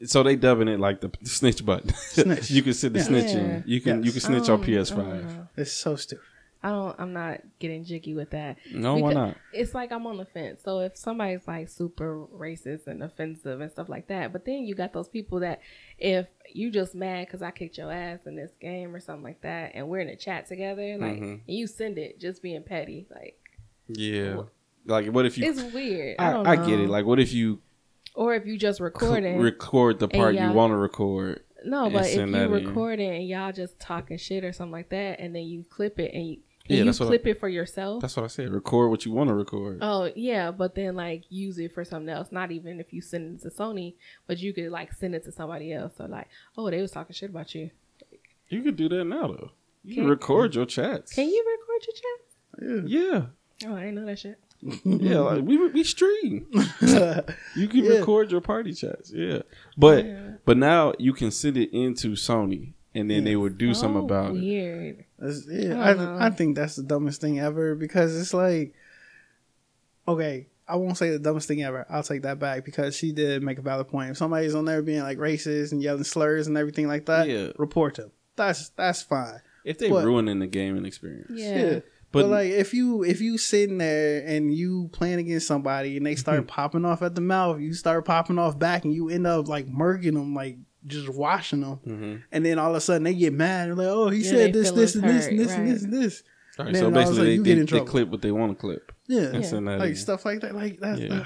[0.05, 1.93] so they dubbing it like the snitch button.
[1.95, 2.51] Snitch.
[2.57, 3.05] you can send the Yeah.
[3.05, 3.63] snitch Yeah.
[3.67, 5.49] You can you can snitch Um, on PS5.
[5.57, 6.25] It's so stupid.
[6.63, 6.97] I don't.
[6.99, 8.57] I'm not getting jiggy with that.
[8.73, 9.37] No, why not?
[9.53, 10.63] It's like I'm on the fence.
[10.65, 14.75] So if somebody's like super racist and offensive and stuff like that, but then you
[14.75, 15.61] got those people that
[15.99, 19.43] if you just mad because I kicked your ass in this game or something like
[19.43, 21.33] that, and we're in a chat together, like Mhm.
[21.47, 23.39] and you send it just being petty, like
[23.89, 24.45] Yeah.
[24.87, 25.51] Like, what if you?
[25.51, 26.17] it's weird.
[26.19, 26.89] I, I, don't I, get it.
[26.89, 27.61] Like, what if you
[28.15, 29.39] or if you just recording.
[29.39, 31.43] record the part you want to record?
[31.65, 35.19] no, but if you record it and y'all just talking shit or something like that,
[35.21, 36.33] and then you clip it and you,
[36.67, 38.01] and Yeah, you that's what I- clip it for yourself.
[38.03, 38.51] That's what I said.
[38.51, 39.79] Record what you want to record.
[39.83, 42.33] Oh yeah, but then like use it for something else.
[42.33, 43.95] Not even if you send it to Sony,
[44.27, 45.93] but you could like send it to somebody else.
[45.99, 47.71] So like, oh, they was talking shit about you.
[48.49, 49.51] You could do that now, though.
[49.85, 51.13] You can Can- record your chats.
[51.13, 52.87] Can you record your chat?
[52.89, 53.01] Yeah.
[53.63, 53.71] Yeah.
[53.71, 54.39] Oh, I didn't know that shit.
[54.85, 56.47] Yeah, like we we stream.
[56.81, 57.99] You can Yeah.
[57.99, 59.13] record your party chats.
[59.13, 59.43] Yeah,
[59.77, 60.31] but Yeah.
[60.45, 64.05] but now you can send it into Sony, and then they would do something Oh,
[64.05, 64.41] about it.
[64.41, 65.05] weird.
[65.49, 65.93] Yeah, I.
[65.93, 68.75] I, I think that's the dumbest thing ever because it's like,
[70.09, 71.87] okay, I won't say the dumbest thing ever.
[71.91, 74.11] I'll take that back because she did make a valid point.
[74.11, 77.49] If somebody's on there being like racist and yelling slurs and everything like that, Yeah.
[77.59, 78.11] report them.
[78.37, 79.41] That's that's fine.
[79.65, 81.31] If they But- ruining the gaming experience.
[81.33, 81.81] Yeah.
[82.15, 86.07] But, But- like if you if you sitting there and you playing against somebody and
[86.07, 89.27] they start popping off at the mouth, you start popping off back and you end
[89.27, 92.17] up like murking them, like just washing them, Mm-hmm.
[92.33, 94.53] and then all of a sudden they get mad and like, oh, he Yeah, said
[94.55, 96.23] this, this, and this, and this, and this, and this.
[96.59, 97.71] All right, Then so all of a basically sudden they, you they, get in they
[97.71, 97.87] trouble.
[97.87, 98.93] clip what they want to clip.
[99.09, 99.97] Yeah, And send that like in.
[99.97, 100.55] stuff like that.
[100.55, 101.15] Like that's Yeah.
[101.21, 101.25] uh,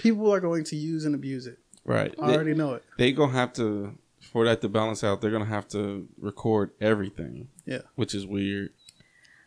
[0.00, 1.58] people are going to use and abuse it.
[1.84, 2.14] Right.
[2.20, 2.84] I already know it.
[2.98, 5.20] They, they gonna have to for that to balance out.
[5.22, 7.48] They're gonna have to record everything.
[7.64, 7.82] Yeah.
[7.96, 8.70] which is weird,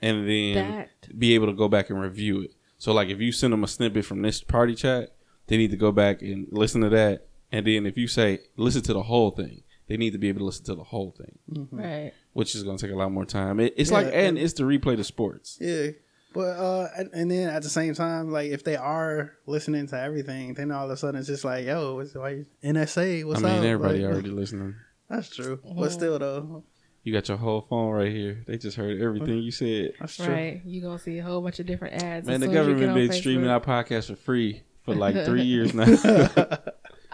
[0.02, 2.52] and then That be able to go back and review it.
[2.78, 5.16] So like if you send them a snippet from this party chat,
[5.48, 7.28] they need to go back and listen to that.
[7.52, 10.40] And then if you say listen to the whole thing, they need to be able
[10.40, 12.14] to listen to the whole thing, right.
[12.34, 13.60] which is gonna take a lot more time.
[13.60, 15.58] It, it's Yeah, like and and- it's to replay the sports.
[15.60, 15.88] Yeah.
[16.34, 20.00] But uh, and, and then at the same time, like if they are listening to
[20.00, 23.46] everything, then all of a sudden it's just like, yo, it's like NSA, what's up?
[23.48, 23.66] I mean, up?
[23.66, 24.76] everybody Like, already listening.
[25.10, 25.58] That's true.
[25.58, 25.78] Mm-hmm.
[25.82, 26.64] But still, though,
[27.04, 28.44] You got your whole phone right here.
[28.46, 29.94] They just heard everything you said.
[30.00, 30.28] that's true.
[30.28, 30.62] Right.
[30.64, 32.28] You gonna see a whole bunch of different ads.
[32.28, 34.94] Man, the soon as you get government on been streaming our podcast for free for
[34.94, 35.86] like three years now.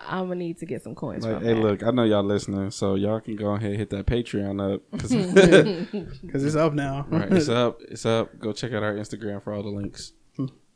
[0.10, 1.60] I'm gonna need to get some coins like, from hey, that.
[1.60, 4.82] look, I know y'all listening, so y'all can go ahead and hit that Patreon up
[6.22, 7.06] Because it's up now.
[7.10, 8.38] right, it's up, it's up.
[8.40, 10.14] Go check out our Instagram for all the links.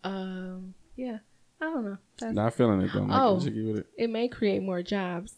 [0.03, 0.73] Um.
[0.95, 1.19] Yeah.
[1.61, 1.97] I don't know.
[2.19, 3.05] That's, Not feeling it though.
[3.05, 3.39] Not Oh.
[3.39, 3.85] it.
[3.97, 5.35] it may create more jobs.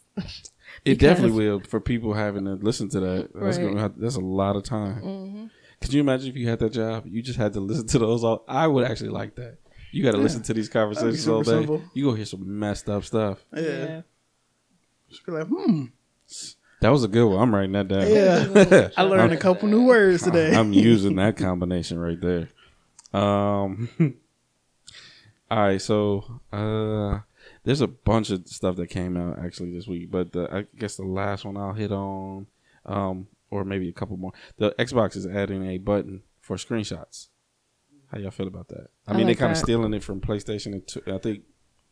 [0.84, 3.30] It definitely will for people having to listen to that.
[3.34, 3.66] That's Right.
[3.68, 4.94] gonna have, that's a lot of time.
[4.96, 5.46] hmm
[5.80, 7.04] Could you imagine if you had that job?
[7.06, 8.44] You just had to listen to those all.
[8.48, 9.58] I would actually like that.
[9.92, 11.50] You got to listen to these conversations all day.
[11.52, 11.82] simple.
[11.94, 13.44] You go hear some messed up stuff.
[13.54, 14.02] yeah.
[15.08, 15.84] Just be like, hmm.
[16.80, 17.40] That was a good one.
[17.40, 18.08] I'm writing that down.
[18.08, 18.88] Yeah.
[18.96, 20.54] I learned a couple new words today.
[20.54, 22.48] I'm using that combination right there.
[23.12, 23.88] Um.
[25.50, 27.20] all right, so uh,
[27.64, 30.96] there's a bunch of stuff that came out actually this week, but the, I guess
[30.96, 32.46] the last one I'll hit on,
[32.86, 34.32] um, or maybe a couple more.
[34.58, 37.28] The Xbox is adding a button for screenshots.
[38.12, 38.88] How y'all feel about that?
[39.06, 41.42] I I mean, like they kind of stealing it from PlayStation, and t- I think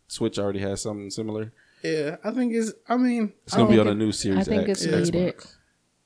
[0.08, 1.52] Switch already has something similar.
[1.82, 2.72] yeah, I think it's.
[2.88, 4.82] I mean, It's gonna be on the think- new Series I think X.
[4.82, 5.36] it's needed.
[5.36, 5.56] Xbox.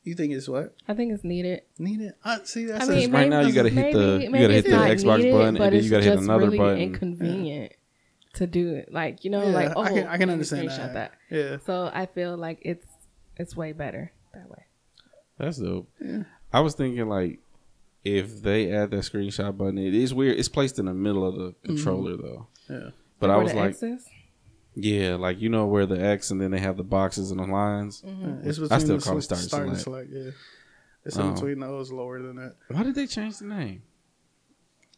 [0.05, 1.63] You think it's what I think it's needed.
[1.81, 2.13] needed?
[2.25, 2.67] I see.
[2.67, 4.71] That's I a- mean, right now you gotta hit the- maybe- you gotta hit the
[4.71, 6.79] Xbox needed, button, and then you gotta hit another really button.
[6.81, 7.73] Inconvenient
[8.37, 10.93] to do it, like you know, Yeah, like oh, I can- I can understand screenshot
[10.95, 11.13] that.
[11.31, 11.37] that.
[11.37, 11.57] yeah.
[11.67, 12.87] So I feel like it's
[13.37, 14.65] it's way better that way.
[15.39, 15.89] That's dope.
[16.01, 16.23] Yeah.
[16.53, 17.41] I was thinking like
[18.05, 20.39] if they add that screenshot button, it is weird.
[20.39, 22.47] It's placed in the middle of the controller though.
[22.71, 22.91] Yeah.
[23.21, 24.07] But I was the like, X is?
[24.75, 27.47] yeah, like you know where the X and then they have the boxes and the
[27.47, 28.03] lines.
[28.07, 28.23] Mm-hmm.
[28.45, 30.11] Yeah, It's I between still the call it sw- start and start and select.
[30.13, 30.31] Yeah.
[31.05, 31.29] It's Oh.
[31.29, 32.57] in between those lower than that.
[32.69, 33.83] Why did they change the name?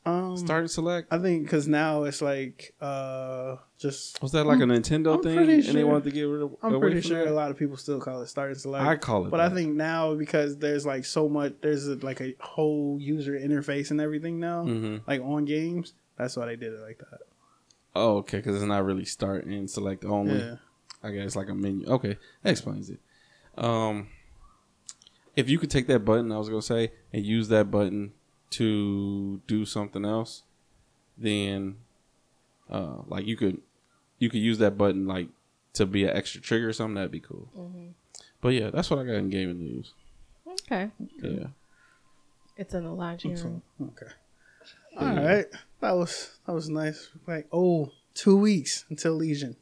[0.08, 1.08] Um, Start and select.
[1.12, 4.20] I think because now it's like uh just.
[4.22, 6.56] Was that like a Nintendo I'm thing, pretty and they wanted to get rid of?
[6.62, 7.30] I'm pretty sure that?
[7.30, 8.84] a lot of people still call it start and select.
[8.84, 9.30] I call it.
[9.30, 13.32] but I think now because there's like so much, there's a, like a whole user
[13.38, 15.02] interface and everything now, Mhm.
[15.06, 15.94] like on games.
[16.16, 17.20] That's why they did it like that.
[17.94, 20.38] Oh, okay, because it's not really start and select only.
[20.38, 20.56] Yeah.
[21.02, 21.86] I guess like a menu.
[21.86, 22.98] Okay, that explains it.
[23.56, 24.08] Um,
[25.36, 28.12] if you could take that button, I was gonna say, and use that button
[28.50, 30.42] to do something else,
[31.16, 31.76] then,
[32.70, 33.60] uh, like you could,
[34.18, 35.28] you could use that button like
[35.74, 36.94] to be an extra trigger or something.
[36.94, 37.48] That'd be cool.
[38.40, 39.92] But yeah, that's what I got in gaming news.
[40.46, 40.90] Okay,
[41.22, 41.46] Yeah,
[42.56, 43.62] it's in the logic room.
[43.80, 44.12] Okay.
[44.98, 45.46] All right.
[45.80, 47.10] That was that was nice.
[47.26, 49.56] Like oh, two weeks until Legion.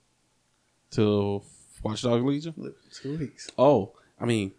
[0.91, 1.45] till
[1.83, 2.75] Watch Dogs Legion.
[2.93, 3.51] Two weeks.
[3.59, 4.53] Oh, I mean,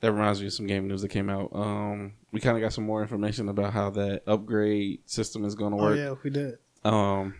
[0.00, 1.50] that reminds me of some game news that came out.
[1.54, 5.72] Um, we kind of got some more information about how that upgrade system is going
[5.72, 5.96] to Oh work.
[5.96, 6.58] yeah, we did.
[6.84, 7.34] Um,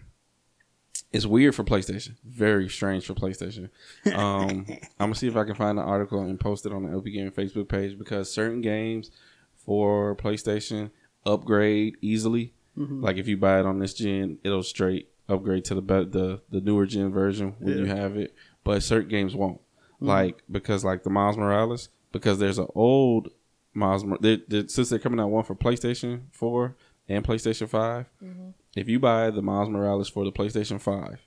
[1.12, 2.14] it's weird for PlayStation.
[2.24, 3.68] Very strange for PlayStation.
[4.12, 4.66] Um,
[4.98, 7.04] I'm gonna see if I can find the article and post it on the OP
[7.04, 9.10] Gaming Facebook page because certain games
[9.56, 10.90] for PlayStation
[11.26, 12.52] upgrade easily.
[12.76, 16.40] Like if you buy it on this gen, it'll straight upgrade to the be- the
[16.50, 18.34] the newer gen version when you have it.
[18.64, 19.60] But certain games won't.
[20.00, 23.28] Like because like the Miles Morales, because there's an old
[23.74, 24.04] Miles.
[24.04, 26.76] Mor- they they since they're coming out one for PlayStation Four
[27.08, 28.48] and PlayStation 5 mm-hmm.
[28.76, 31.26] if you buy the Miles Morales for the PlayStation 5,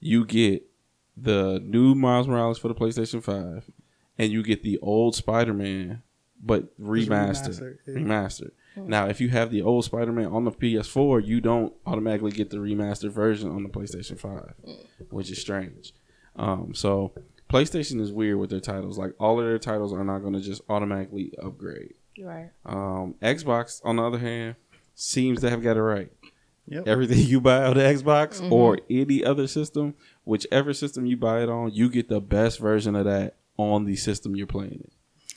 [0.00, 0.64] you get
[1.16, 3.70] the new Miles Morales for the PlayStation 5,
[4.18, 6.02] and you get the old Spider Man,
[6.40, 7.60] but remastered.
[7.60, 7.94] remastered, yeah.
[7.94, 8.50] Remastered.
[8.74, 8.88] Hmm.
[8.88, 12.50] Now, if you have the old Spider Man on the PS4, you don't automatically get
[12.50, 14.72] the remastered version on the PlayStation 5, hmm.
[15.10, 15.92] which is strange.
[16.36, 17.12] Um, so,
[17.48, 18.98] PlayStation is weird with their titles.
[18.98, 21.94] Like, all of their titles are not going to just automatically upgrade.
[22.20, 22.50] Right.
[22.66, 24.56] Um, Xbox, on the other hand,
[24.94, 26.10] seems to have got it right
[26.70, 26.86] Yep.
[26.86, 31.48] everything you buy on the Xbox or any other system, whichever system you buy it
[31.48, 34.92] on, you get the best version of that on the system you're playing it.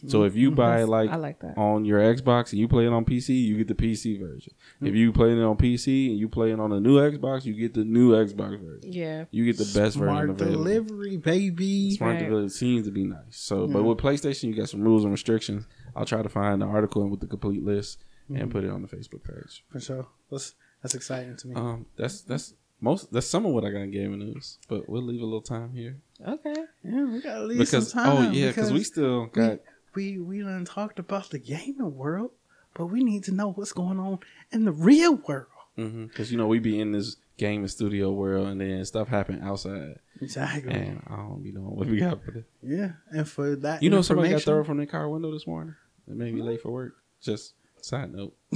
[0.07, 0.55] So if you mm-hmm.
[0.55, 1.57] buy it like, I like that.
[1.57, 4.53] on your Xbox and you play it on PC, you get the PC version.
[4.75, 4.87] Mm-hmm.
[4.87, 7.53] If you play it on PC and you play it on a new Xbox, you
[7.53, 8.91] get the new Xbox version.
[8.91, 9.25] Yeah.
[9.31, 10.63] You get the best version Smart available.
[10.63, 11.95] delivery, baby.
[11.95, 12.27] Smart Right.
[12.27, 13.19] delivery seems to be nice.
[13.29, 15.65] So, but with PlayStation, you got some rules and restrictions.
[15.95, 18.49] I'll try to find the article with the complete list and mm-hmm.
[18.49, 19.63] put it on the Facebook page.
[19.69, 20.07] For sure.
[20.29, 21.55] That's that's exciting to me.
[21.55, 25.03] Um, that's that's most that's some of what I got in gaming news, but we'll
[25.03, 26.55] leave a little time here Okay.
[26.83, 28.27] yeah, we gotta leave because some time.
[28.27, 29.59] oh yeah, because we still got
[29.93, 32.31] we we done talked about the gaming world,
[32.73, 34.19] but we need to know what's going on
[34.51, 35.47] in the real world.
[35.77, 36.07] Mm-hmm.
[36.07, 39.95] because you know we be in this gaming studio world and then stuff happen outside
[40.19, 40.73] Exactly.
[40.73, 42.43] and I don't be knowing what we got for this.
[42.61, 45.75] Yeah, and for that, You know somebody got thrown from their car window this morning.
[46.09, 46.95] It made me late for work.
[47.21, 48.35] Just side note.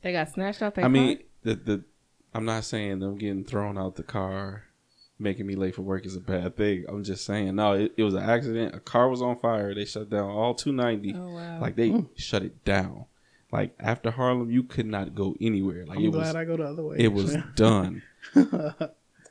[0.00, 1.84] They got snatched out their I mean the the
[2.32, 4.64] I'm not saying them getting thrown out the car
[5.22, 6.84] making me late for work is a bad thing.
[6.88, 8.74] I'm just saying no, it, it was an accident.
[8.74, 9.74] A car was on fire.
[9.74, 11.14] They shut down all 290.
[11.18, 11.60] Oh, wow.
[11.60, 12.06] Like they hmm.
[12.16, 13.06] shut it down.
[13.50, 15.86] Like after Harlem, you could not go anywhere.
[15.86, 16.96] Like I'm it glad was I go the other way.
[16.98, 18.02] it was done.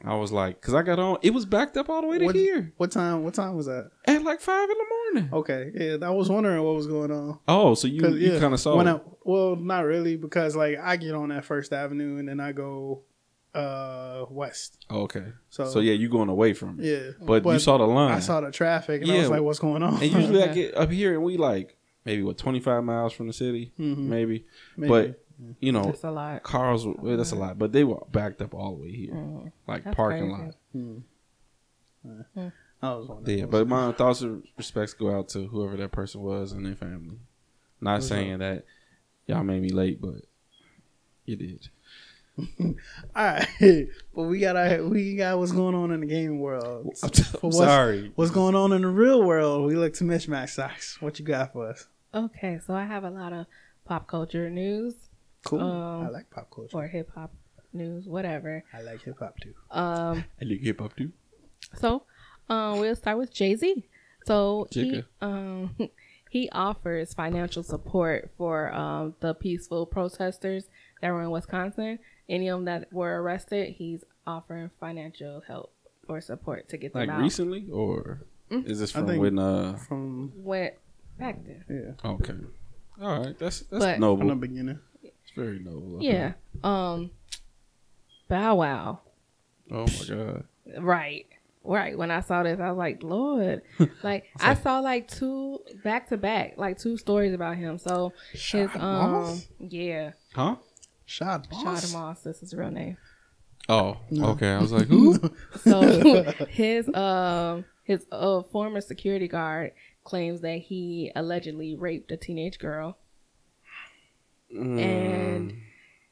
[0.04, 2.26] I was like, because I got on, it was backed up all the way to
[2.26, 3.24] What, here what time?
[3.24, 3.92] What time was that?
[4.06, 5.30] at like five in the morning.
[5.34, 7.40] Okay, yeah, I was wondering what was going on.
[7.48, 8.96] Oh, so you 'Cause, you yeah, kind of saw when it.
[8.96, 12.52] I, well, not really, because like I get on that First Avenue and then I
[12.52, 13.04] go
[13.54, 14.78] uh west.
[14.90, 15.26] Oh, okay.
[15.50, 16.86] So, So, yeah, you going away from it.
[16.86, 17.12] yeah.
[17.26, 18.12] But, you saw the line.
[18.12, 20.76] I saw the traffic and I was like, "What's going on?" and usually I get
[20.76, 23.98] up here and we like maybe what 25 miles from the city, Mhm.
[23.98, 24.46] maybe.
[24.78, 24.90] Maybe.
[24.90, 25.24] But
[25.60, 26.44] you know, That's a lot.
[26.44, 29.52] cars well, that's a lot, but they were backed up all the way here, Mm.
[29.68, 30.46] like That's parking crazy.
[30.86, 31.02] lot.
[32.84, 33.40] I was wondering.
[33.40, 36.76] Yeah, but my thoughts and respects go out to whoever that person was and their
[36.76, 37.18] family.
[37.80, 38.66] Not saying that
[39.28, 40.22] y'all made me late, but
[41.26, 41.70] you did.
[42.60, 42.76] All
[43.16, 43.48] right,
[44.16, 46.96] but we got our, we got what's going on in the gaming world.
[47.04, 48.12] I'm, For I'm what's- sorry.
[48.16, 49.68] What's going on in the real world?
[49.68, 51.02] We look to Mismatch Socks.
[51.02, 51.88] What you got for us?
[52.14, 53.46] Okay, so I have a lot of
[53.86, 54.96] pop culture news
[55.46, 55.60] Cool.
[55.62, 56.78] Um, I like pop culture.
[56.78, 57.32] or hip hop
[57.74, 58.64] news, whatever.
[58.74, 59.54] I like hip hop too.
[59.72, 61.12] Um, I like hip hop too.
[61.80, 62.04] so
[62.50, 63.88] um, we'll start with Jay Z.
[64.26, 65.76] So he um
[66.30, 70.66] he offers financial support for um the peaceful protesters
[71.02, 72.00] that were in Wisconsin.
[72.30, 75.74] Any of them that were arrested, he's offering financial help
[76.08, 77.22] or support to get them Like out.
[77.22, 79.40] recently, or is this I from think- when?
[79.40, 80.74] Uh, From Went
[81.20, 81.64] back then.
[81.70, 82.36] yeah, okay,
[83.02, 83.38] all right.
[83.40, 84.20] That's that's But- noble.
[84.20, 84.80] from the beginning.
[85.04, 85.98] It's very noble.
[85.98, 86.34] of Yeah.
[86.64, 87.12] Um.
[88.28, 89.00] Bow Wow.
[89.72, 90.44] Oh my god.
[90.80, 91.26] Right.
[91.64, 91.98] Right.
[91.98, 93.62] When I saw this, I was like, Lord.
[94.04, 97.78] Like I saw like two back to back, like two stories about him.
[97.78, 99.48] So his um Moss?
[99.60, 100.12] yeah.
[100.34, 100.56] Huh?
[101.12, 101.64] Shad Moss.
[101.86, 102.98] Shada Moss, this is his real name.
[103.70, 104.52] Oh, okay.
[104.54, 105.18] I was like, who?
[105.64, 112.58] So his um his uh, former security guard claims that he allegedly raped a teenage
[112.60, 112.98] girl.
[114.50, 114.78] And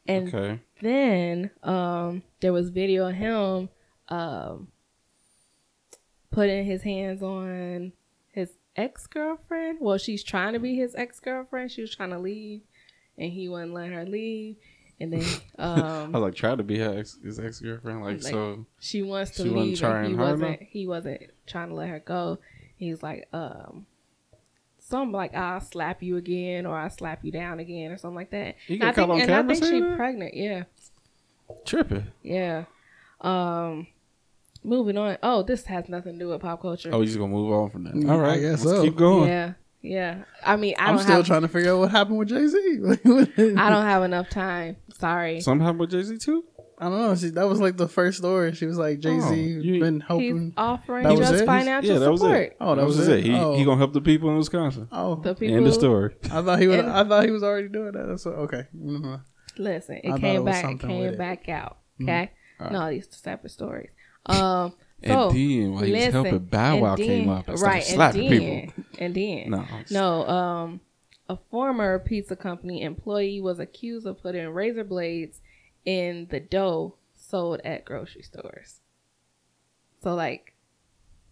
[0.08, 0.60] and Mm, okay.
[0.82, 3.70] then um there was video of him
[4.08, 4.70] um
[6.32, 7.92] putting his hands on
[8.32, 12.62] his ex-girlfriend well she's trying to be his ex-girlfriend she was trying to leave
[13.18, 14.56] and he wouldn't let her leave
[15.00, 15.24] and then
[15.60, 15.64] I
[16.04, 18.04] um was like, trying to be her ex, his ex girlfriend.
[18.04, 18.66] Like, Like, so.
[18.80, 20.60] she wants to She wasn't leave and trying he wasn't enough?
[20.70, 22.40] he wasn't trying to let her go
[22.78, 23.86] he's like um
[24.80, 28.32] something like I'll slap you again or I'll slap you down again or something like
[28.32, 28.56] that.
[28.68, 29.98] He And I got caught think, on and I think she saying that?
[29.98, 30.64] pregnant, yeah.
[31.66, 32.08] Tripping.
[32.24, 32.66] Yeah.
[33.22, 33.88] Um
[34.64, 35.18] moving on.
[35.24, 36.90] Oh, this has nothing to do with pop culture.
[36.94, 37.94] Oh, you just gonna move on from that?
[37.94, 38.84] Mm, All I guess let's so.
[38.84, 39.28] keep going.
[39.30, 39.54] yeah.
[39.82, 41.26] Yeah, I mean, I I'm don't still have.
[41.26, 42.58] trying to figure out what happened with Jay Z.
[43.06, 44.76] I don't have enough time.
[44.94, 45.40] Sorry.
[45.42, 46.44] Something happened with Jay Z too.
[46.82, 47.16] I don't know.
[47.16, 48.54] She, that was like the first story.
[48.54, 50.54] She was like Jay Z Oh, you- been He's helping.
[50.58, 51.46] offering That was just it?
[51.46, 52.38] financial yeah, that was support.
[52.42, 52.58] it.
[52.60, 53.20] Oh, that that was was it?
[53.20, 53.26] it.
[53.26, 53.56] He Oh.
[53.58, 54.88] he gonna help the people in Wisconsin.
[54.92, 55.56] Oh, The people.
[55.58, 56.16] End the story.
[56.26, 56.84] I thought he would.
[56.86, 58.06] I thought he was already doing that.
[58.08, 58.68] That's okay.
[58.76, 59.22] Mhm.
[59.58, 60.66] Listen, I it thought came it back.
[60.66, 61.18] It came with it.
[61.18, 61.78] back out.
[62.02, 62.32] Okay.
[62.60, 62.74] Alright.
[62.74, 63.90] No, these separate stories.
[64.26, 64.74] Um.
[65.02, 67.84] And so, then while he was helping, Bow Wow then- came up and started right,
[67.84, 68.84] slapping and then, people.
[69.00, 70.82] And then, No, no, um,
[71.30, 75.42] a former pizza company employee was accused of putting razor blades
[75.86, 78.82] in the dough sold at grocery stores.
[80.04, 80.54] So, like,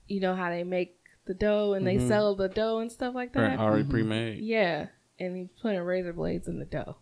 [0.08, 2.08] you know how they make the dough and they Mhm.
[2.08, 3.60] sell the dough and stuff like Right, that.
[3.60, 3.90] already Mhm.
[3.90, 4.40] pre-made.
[4.40, 4.88] Yeah,
[5.20, 6.98] and he's putting razor blades in the dough.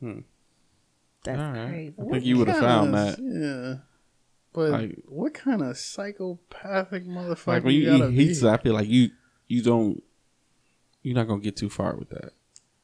[0.00, 0.20] Hmm.
[1.24, 1.68] That's All right.
[1.68, 1.94] crazy.
[1.98, 3.18] I think you would have found that.
[3.18, 3.76] Yeah.
[4.52, 8.26] But Like- what kind of psychopathic motherfucker Like when you, you gotta eat be?
[8.28, 9.10] pizza, I feel like you
[9.46, 10.02] you don't
[11.02, 12.32] you're not gonna get too far with that.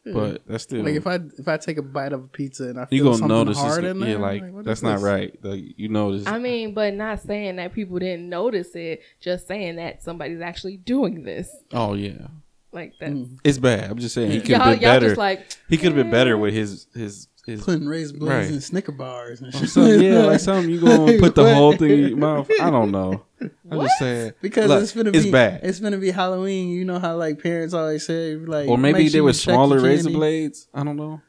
[0.04, 0.12] Yeah.
[0.12, 2.78] But that's still like if I if I take a bite of a pizza and
[2.78, 4.96] I you feel gonna something notice hard it's, in there, yeah, I'm like, that's not
[4.96, 5.02] this?
[5.02, 5.38] right.
[5.42, 9.76] Like you notice I mean, but not saying that people didn't notice it, just saying
[9.76, 11.48] that somebody's actually doing this.
[11.72, 12.26] Oh yeah.
[12.72, 13.10] Like that.
[13.12, 13.38] Mm.
[13.44, 13.90] It's bad.
[13.90, 15.06] I'm just saying he could Y'all, have been y'all better.
[15.06, 16.10] just like he could have been eh.
[16.10, 18.54] better with his his his Putting razor blades Right.
[18.54, 19.68] in Snicker bars and shit.
[19.68, 20.00] something.
[20.02, 22.50] Yeah, like something you gonna put the whole thing in your mouth.
[22.60, 23.24] I don't know.
[23.70, 25.60] I'm just saying Because Look, it's gonna it's be bad.
[25.62, 26.68] It's gonna be Halloween.
[26.70, 29.54] You know how like parents always say like, or maybe they were you check your
[29.54, 30.68] smaller razor blades.
[30.72, 31.20] I don't know.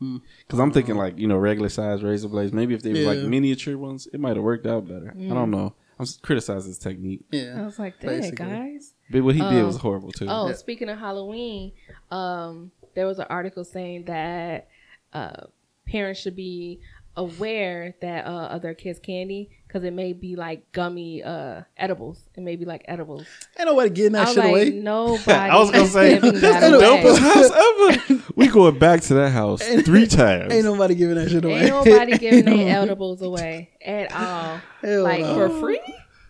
[0.00, 0.16] Hmm.
[0.46, 2.52] Because I'm thinking like you know regular size razor blades.
[2.52, 5.14] Maybe if they were like miniature ones, it might have worked out better.
[5.18, 5.74] I don't know.
[5.98, 8.94] I'm criticizing his technique, Yeah, I was like, dang, guys.
[9.12, 10.26] but what he did Um, was horrible too.
[10.28, 10.54] Oh, Yeah.
[10.54, 11.70] speaking of Halloween,
[12.10, 14.66] um, there was an article saying that
[15.12, 15.46] uh,
[15.86, 16.80] parents should be
[17.16, 22.28] aware that uh, of their kids' candy because it may be like gummy uh, edibles.
[22.36, 23.26] It may be like edibles.
[23.58, 24.70] ain't nobody getting I that was shit like, away.
[24.70, 25.32] nobody.
[25.32, 27.02] I was gonna say giving that's the away.
[27.02, 28.22] dopest house ever.
[28.36, 30.52] we going back to that house three times.
[30.52, 31.62] Ain't nobody giving that shit away.
[31.62, 34.60] Ain't nobody giving Ain't their edibles away at all.
[34.82, 35.34] Hell like no.
[35.34, 35.80] for free?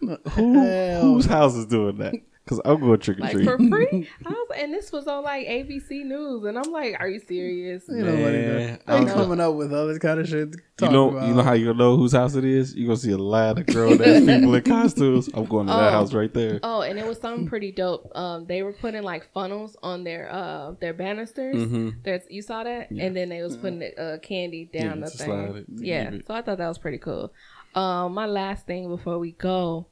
[0.01, 2.15] Who Hell whose house is doing that?
[2.45, 3.47] Because I'll go trick or Like treat.
[3.47, 4.09] for free?
[4.27, 7.89] I was, and this was on like ABC News, and I'm like, are you serious?
[7.89, 10.53] Ain't nobody Man, doing- I They don't coming up with all this kind of shit.
[10.53, 11.27] to You know, about.
[11.29, 12.75] you know how you know whose house it is.
[12.75, 15.31] You gonna see a lot of grown ass people in costumes.
[15.33, 15.91] I'm going to that Oh.
[15.93, 16.61] house right there.
[16.63, 18.11] Oh, and it was something pretty dope.
[18.15, 21.57] Um, they were putting like funnels on their uh their banisters.
[21.57, 21.89] Mm-hmm.
[22.05, 23.05] There's you saw that, Yeah.
[23.05, 25.27] and then they was putting the uh, candy down Yeah, the thing.
[25.27, 27.33] slide it, yeah, so I thought that was pretty cool.
[27.75, 29.87] Um, my last thing before we go,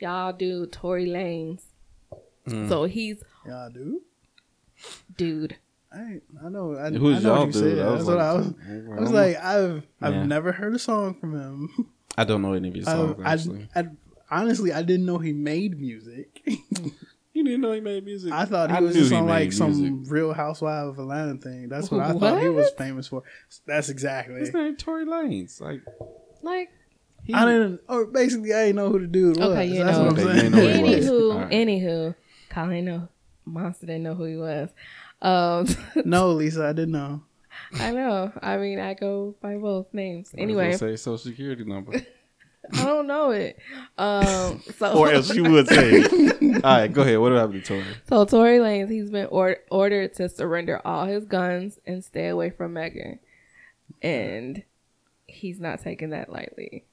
[0.00, 1.64] y'all do Tory Lanez.
[2.50, 2.68] Mm.
[2.68, 3.96] So he's Yeah, dude.
[5.16, 5.56] dude.
[5.92, 6.76] I I know.
[6.76, 7.76] I, Who's I know y'all what you dude?
[7.78, 7.86] said.
[7.86, 8.54] I was what I like, was.
[8.68, 10.24] I I was don't like, I've I've Yeah.
[10.26, 11.90] never heard a song from him.
[12.18, 13.20] I don't know any of his songs.
[13.24, 13.80] I, actually, I,
[14.30, 16.42] I honestly I didn't know he made music.
[16.46, 18.32] you didn't know he made music.
[18.32, 19.58] I thought he was knew just on like music.
[19.58, 21.68] some Real Housewife of Atlanta thing.
[21.68, 23.22] That's what I thought he was famous for.
[23.66, 24.40] That's exactly.
[24.40, 25.60] His name Tory Lanez.
[25.60, 25.80] Like
[26.42, 26.68] Like
[27.24, 27.80] he, I didn't.
[27.88, 29.48] Or basically, I didn't know who the dude was.
[29.50, 30.04] Okay, you That's know.
[30.06, 30.52] what I'm saying.
[30.52, 32.14] who anywho, anywho,
[32.50, 33.08] Colin know
[33.46, 34.70] Monster didn't know who he was.
[35.22, 35.66] Um,
[36.04, 37.22] no, Lisa, I didn't know.
[37.74, 38.32] I know.
[38.42, 40.30] I mean, I go by both names.
[40.36, 41.92] Anyway, say social security number,
[42.74, 43.58] I don't know it.
[43.98, 46.04] Um, so or else you would say.
[46.04, 47.18] All right, go ahead.
[47.18, 47.84] What happened to Tory?
[48.08, 52.50] So Tory Lanez, he's been or- ordered to surrender all his guns and stay away
[52.50, 53.18] from Megan,
[54.02, 54.62] and
[55.26, 56.84] he's not taking that lightly.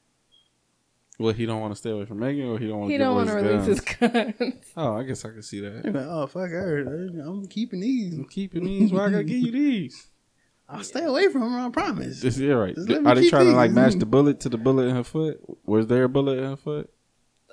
[1.19, 3.03] Well, he don't want to stay away from Megan, or he don't want He to.
[3.03, 4.65] don't want to release his guns.
[4.77, 5.83] Oh, I guess I can see that.
[5.85, 6.79] Like, oh fuck her.
[6.81, 8.13] I'm keeping these.
[8.13, 8.91] I'm keeping these.
[8.91, 10.07] Why I gotta give you these?
[10.69, 11.59] I'll stay away from her.
[11.59, 12.21] I promise.
[12.21, 12.75] This yeah, right.
[12.75, 15.03] Just Are they keep trying to like match the bullet to the bullet in her
[15.03, 15.39] foot?
[15.65, 16.89] Was there a bullet in her foot?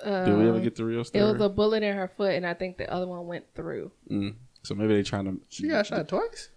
[0.03, 1.23] Did we ever Um, get the real story?
[1.23, 3.91] It was a bullet in her foot, and I think the other one went through.
[4.11, 4.35] Mm.
[4.63, 5.39] So maybe they trying to.
[5.49, 6.49] She got shot twice.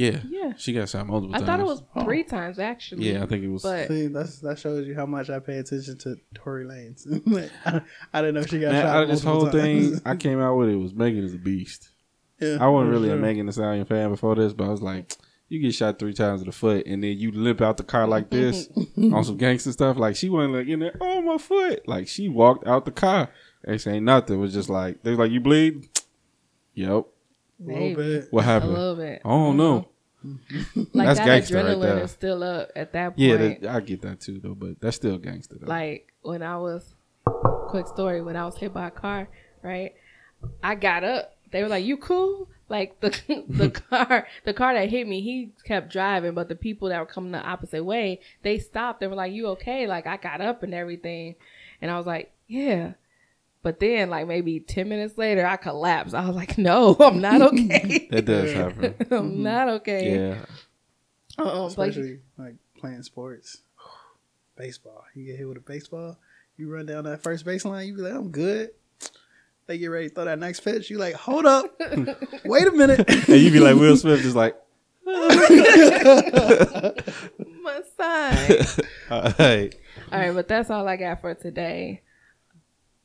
[0.00, 1.42] Yeah, Yeah, she got shot multiple times.
[1.42, 1.46] I times.
[1.46, 2.04] thought it was Oh.
[2.04, 3.12] three times actually.
[3.12, 3.62] Yeah, I think it was.
[3.62, 7.50] but See, that's that shows you how much I pay attention to Tory Lanez.
[7.66, 7.82] I,
[8.12, 8.96] I didn't know she got Man, shot.
[8.96, 9.52] out of this whole times.
[9.52, 11.90] thing, I came out with it was Megan is a beast.
[12.40, 13.20] yeah, I wasn't for really a sure.
[13.20, 15.12] Megan Thee Stallion fan before this, but I was like,
[15.48, 18.06] you get shot three times in the foot, and then you limp out the car
[18.06, 19.96] like this on some gangster stuff.
[19.98, 21.86] Like she wasn't like in there, oh my foot.
[21.88, 23.28] Like she walked out the car.
[23.64, 24.36] They saying nothing.
[24.36, 25.88] It was just like they was like, you bleed.
[26.74, 27.04] Yep.
[27.62, 28.28] A little bit.
[28.30, 28.70] What happened?
[28.70, 29.20] a little bit.
[29.24, 29.88] I don't know.
[30.24, 30.82] Mm-hmm.
[30.92, 31.98] Like That's that gangster right adrenaline there.
[32.04, 33.18] is still up at that point.
[33.18, 35.66] Yeah, that, I get that too though, but that's still gangster though.
[35.66, 36.94] like when I was
[37.68, 39.28] quick story when I was hit by a car,
[39.62, 39.94] right?
[40.62, 41.36] I got up.
[41.52, 43.10] They were like, "You cool?" Like the
[43.48, 47.06] the car, the car that hit me, he kept driving, but the people that were
[47.06, 49.00] coming the opposite way, they stopped.
[49.00, 51.34] They were like, "You okay?" Like I got up and everything,
[51.80, 52.92] and I was like, "Yeah."
[53.62, 56.14] But then, like maybe ten minutes later, I collapsed.
[56.14, 58.08] I was like, "No, I'm not okay.
[58.10, 58.94] That does happen.
[59.00, 59.42] I'm mm-hmm.
[59.42, 60.44] not okay." Yeah.
[61.38, 63.62] Uh-uh, like, Especially like playing sports.
[64.56, 65.04] Baseball.
[65.14, 66.18] You get hit with a baseball,
[66.56, 68.70] you run down that first baseline, you be like, I'm good.
[69.66, 70.90] They get ready to throw that next pitch.
[70.90, 71.80] You like, hold up.
[72.44, 73.08] Wait a minute.
[73.08, 74.54] And you be like Will Smith, just like,
[75.06, 76.92] my
[77.96, 78.66] side.
[79.10, 79.74] all right.
[80.12, 82.02] all right, but that's all I got for today.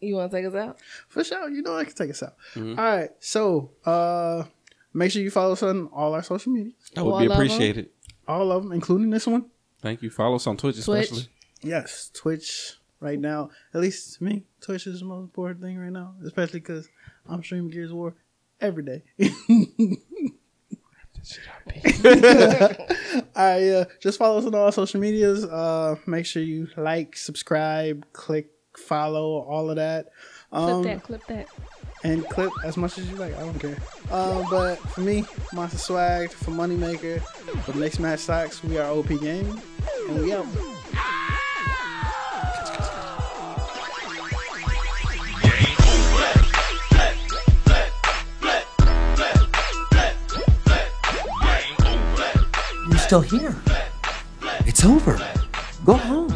[0.06, 0.78] You want to take us out?
[1.10, 1.50] For sure.
[1.50, 2.36] You know I can take us out.
[2.54, 2.78] Mhm.
[2.78, 3.10] All right.
[3.20, 4.44] So uh
[4.94, 6.74] make sure you follow us on all our social media.
[6.94, 7.38] That would All be of 'em?
[7.38, 7.90] appreciated.
[8.28, 9.46] All of them, including this one.
[9.82, 10.10] Thank you.
[10.10, 11.12] Follow us on Twitch, Twitch.
[11.12, 11.30] especially.
[11.62, 13.50] Yes, Twitch right now.
[13.74, 16.88] At least to me, Twitch is the most important thing right now, especially because
[17.28, 18.16] I'm streaming Gears of War
[18.62, 19.04] every day.
[23.36, 25.44] I uh, just follow us on all social medias.
[25.46, 30.08] Uh, make sure you like, subscribe, click, follow, all of that.
[30.52, 31.48] Um, clip that, clip that.
[32.04, 33.36] and clip as much as you like.
[33.36, 33.78] I don't care.
[34.12, 37.22] Um, but for me, Monster Swag, for Moneymaker,
[37.64, 39.62] for Mismatch Socks, we are OP Gaming,
[40.10, 40.46] and we out.
[52.90, 53.56] You're still here.
[54.66, 55.18] It's over.
[55.86, 56.34] Go home.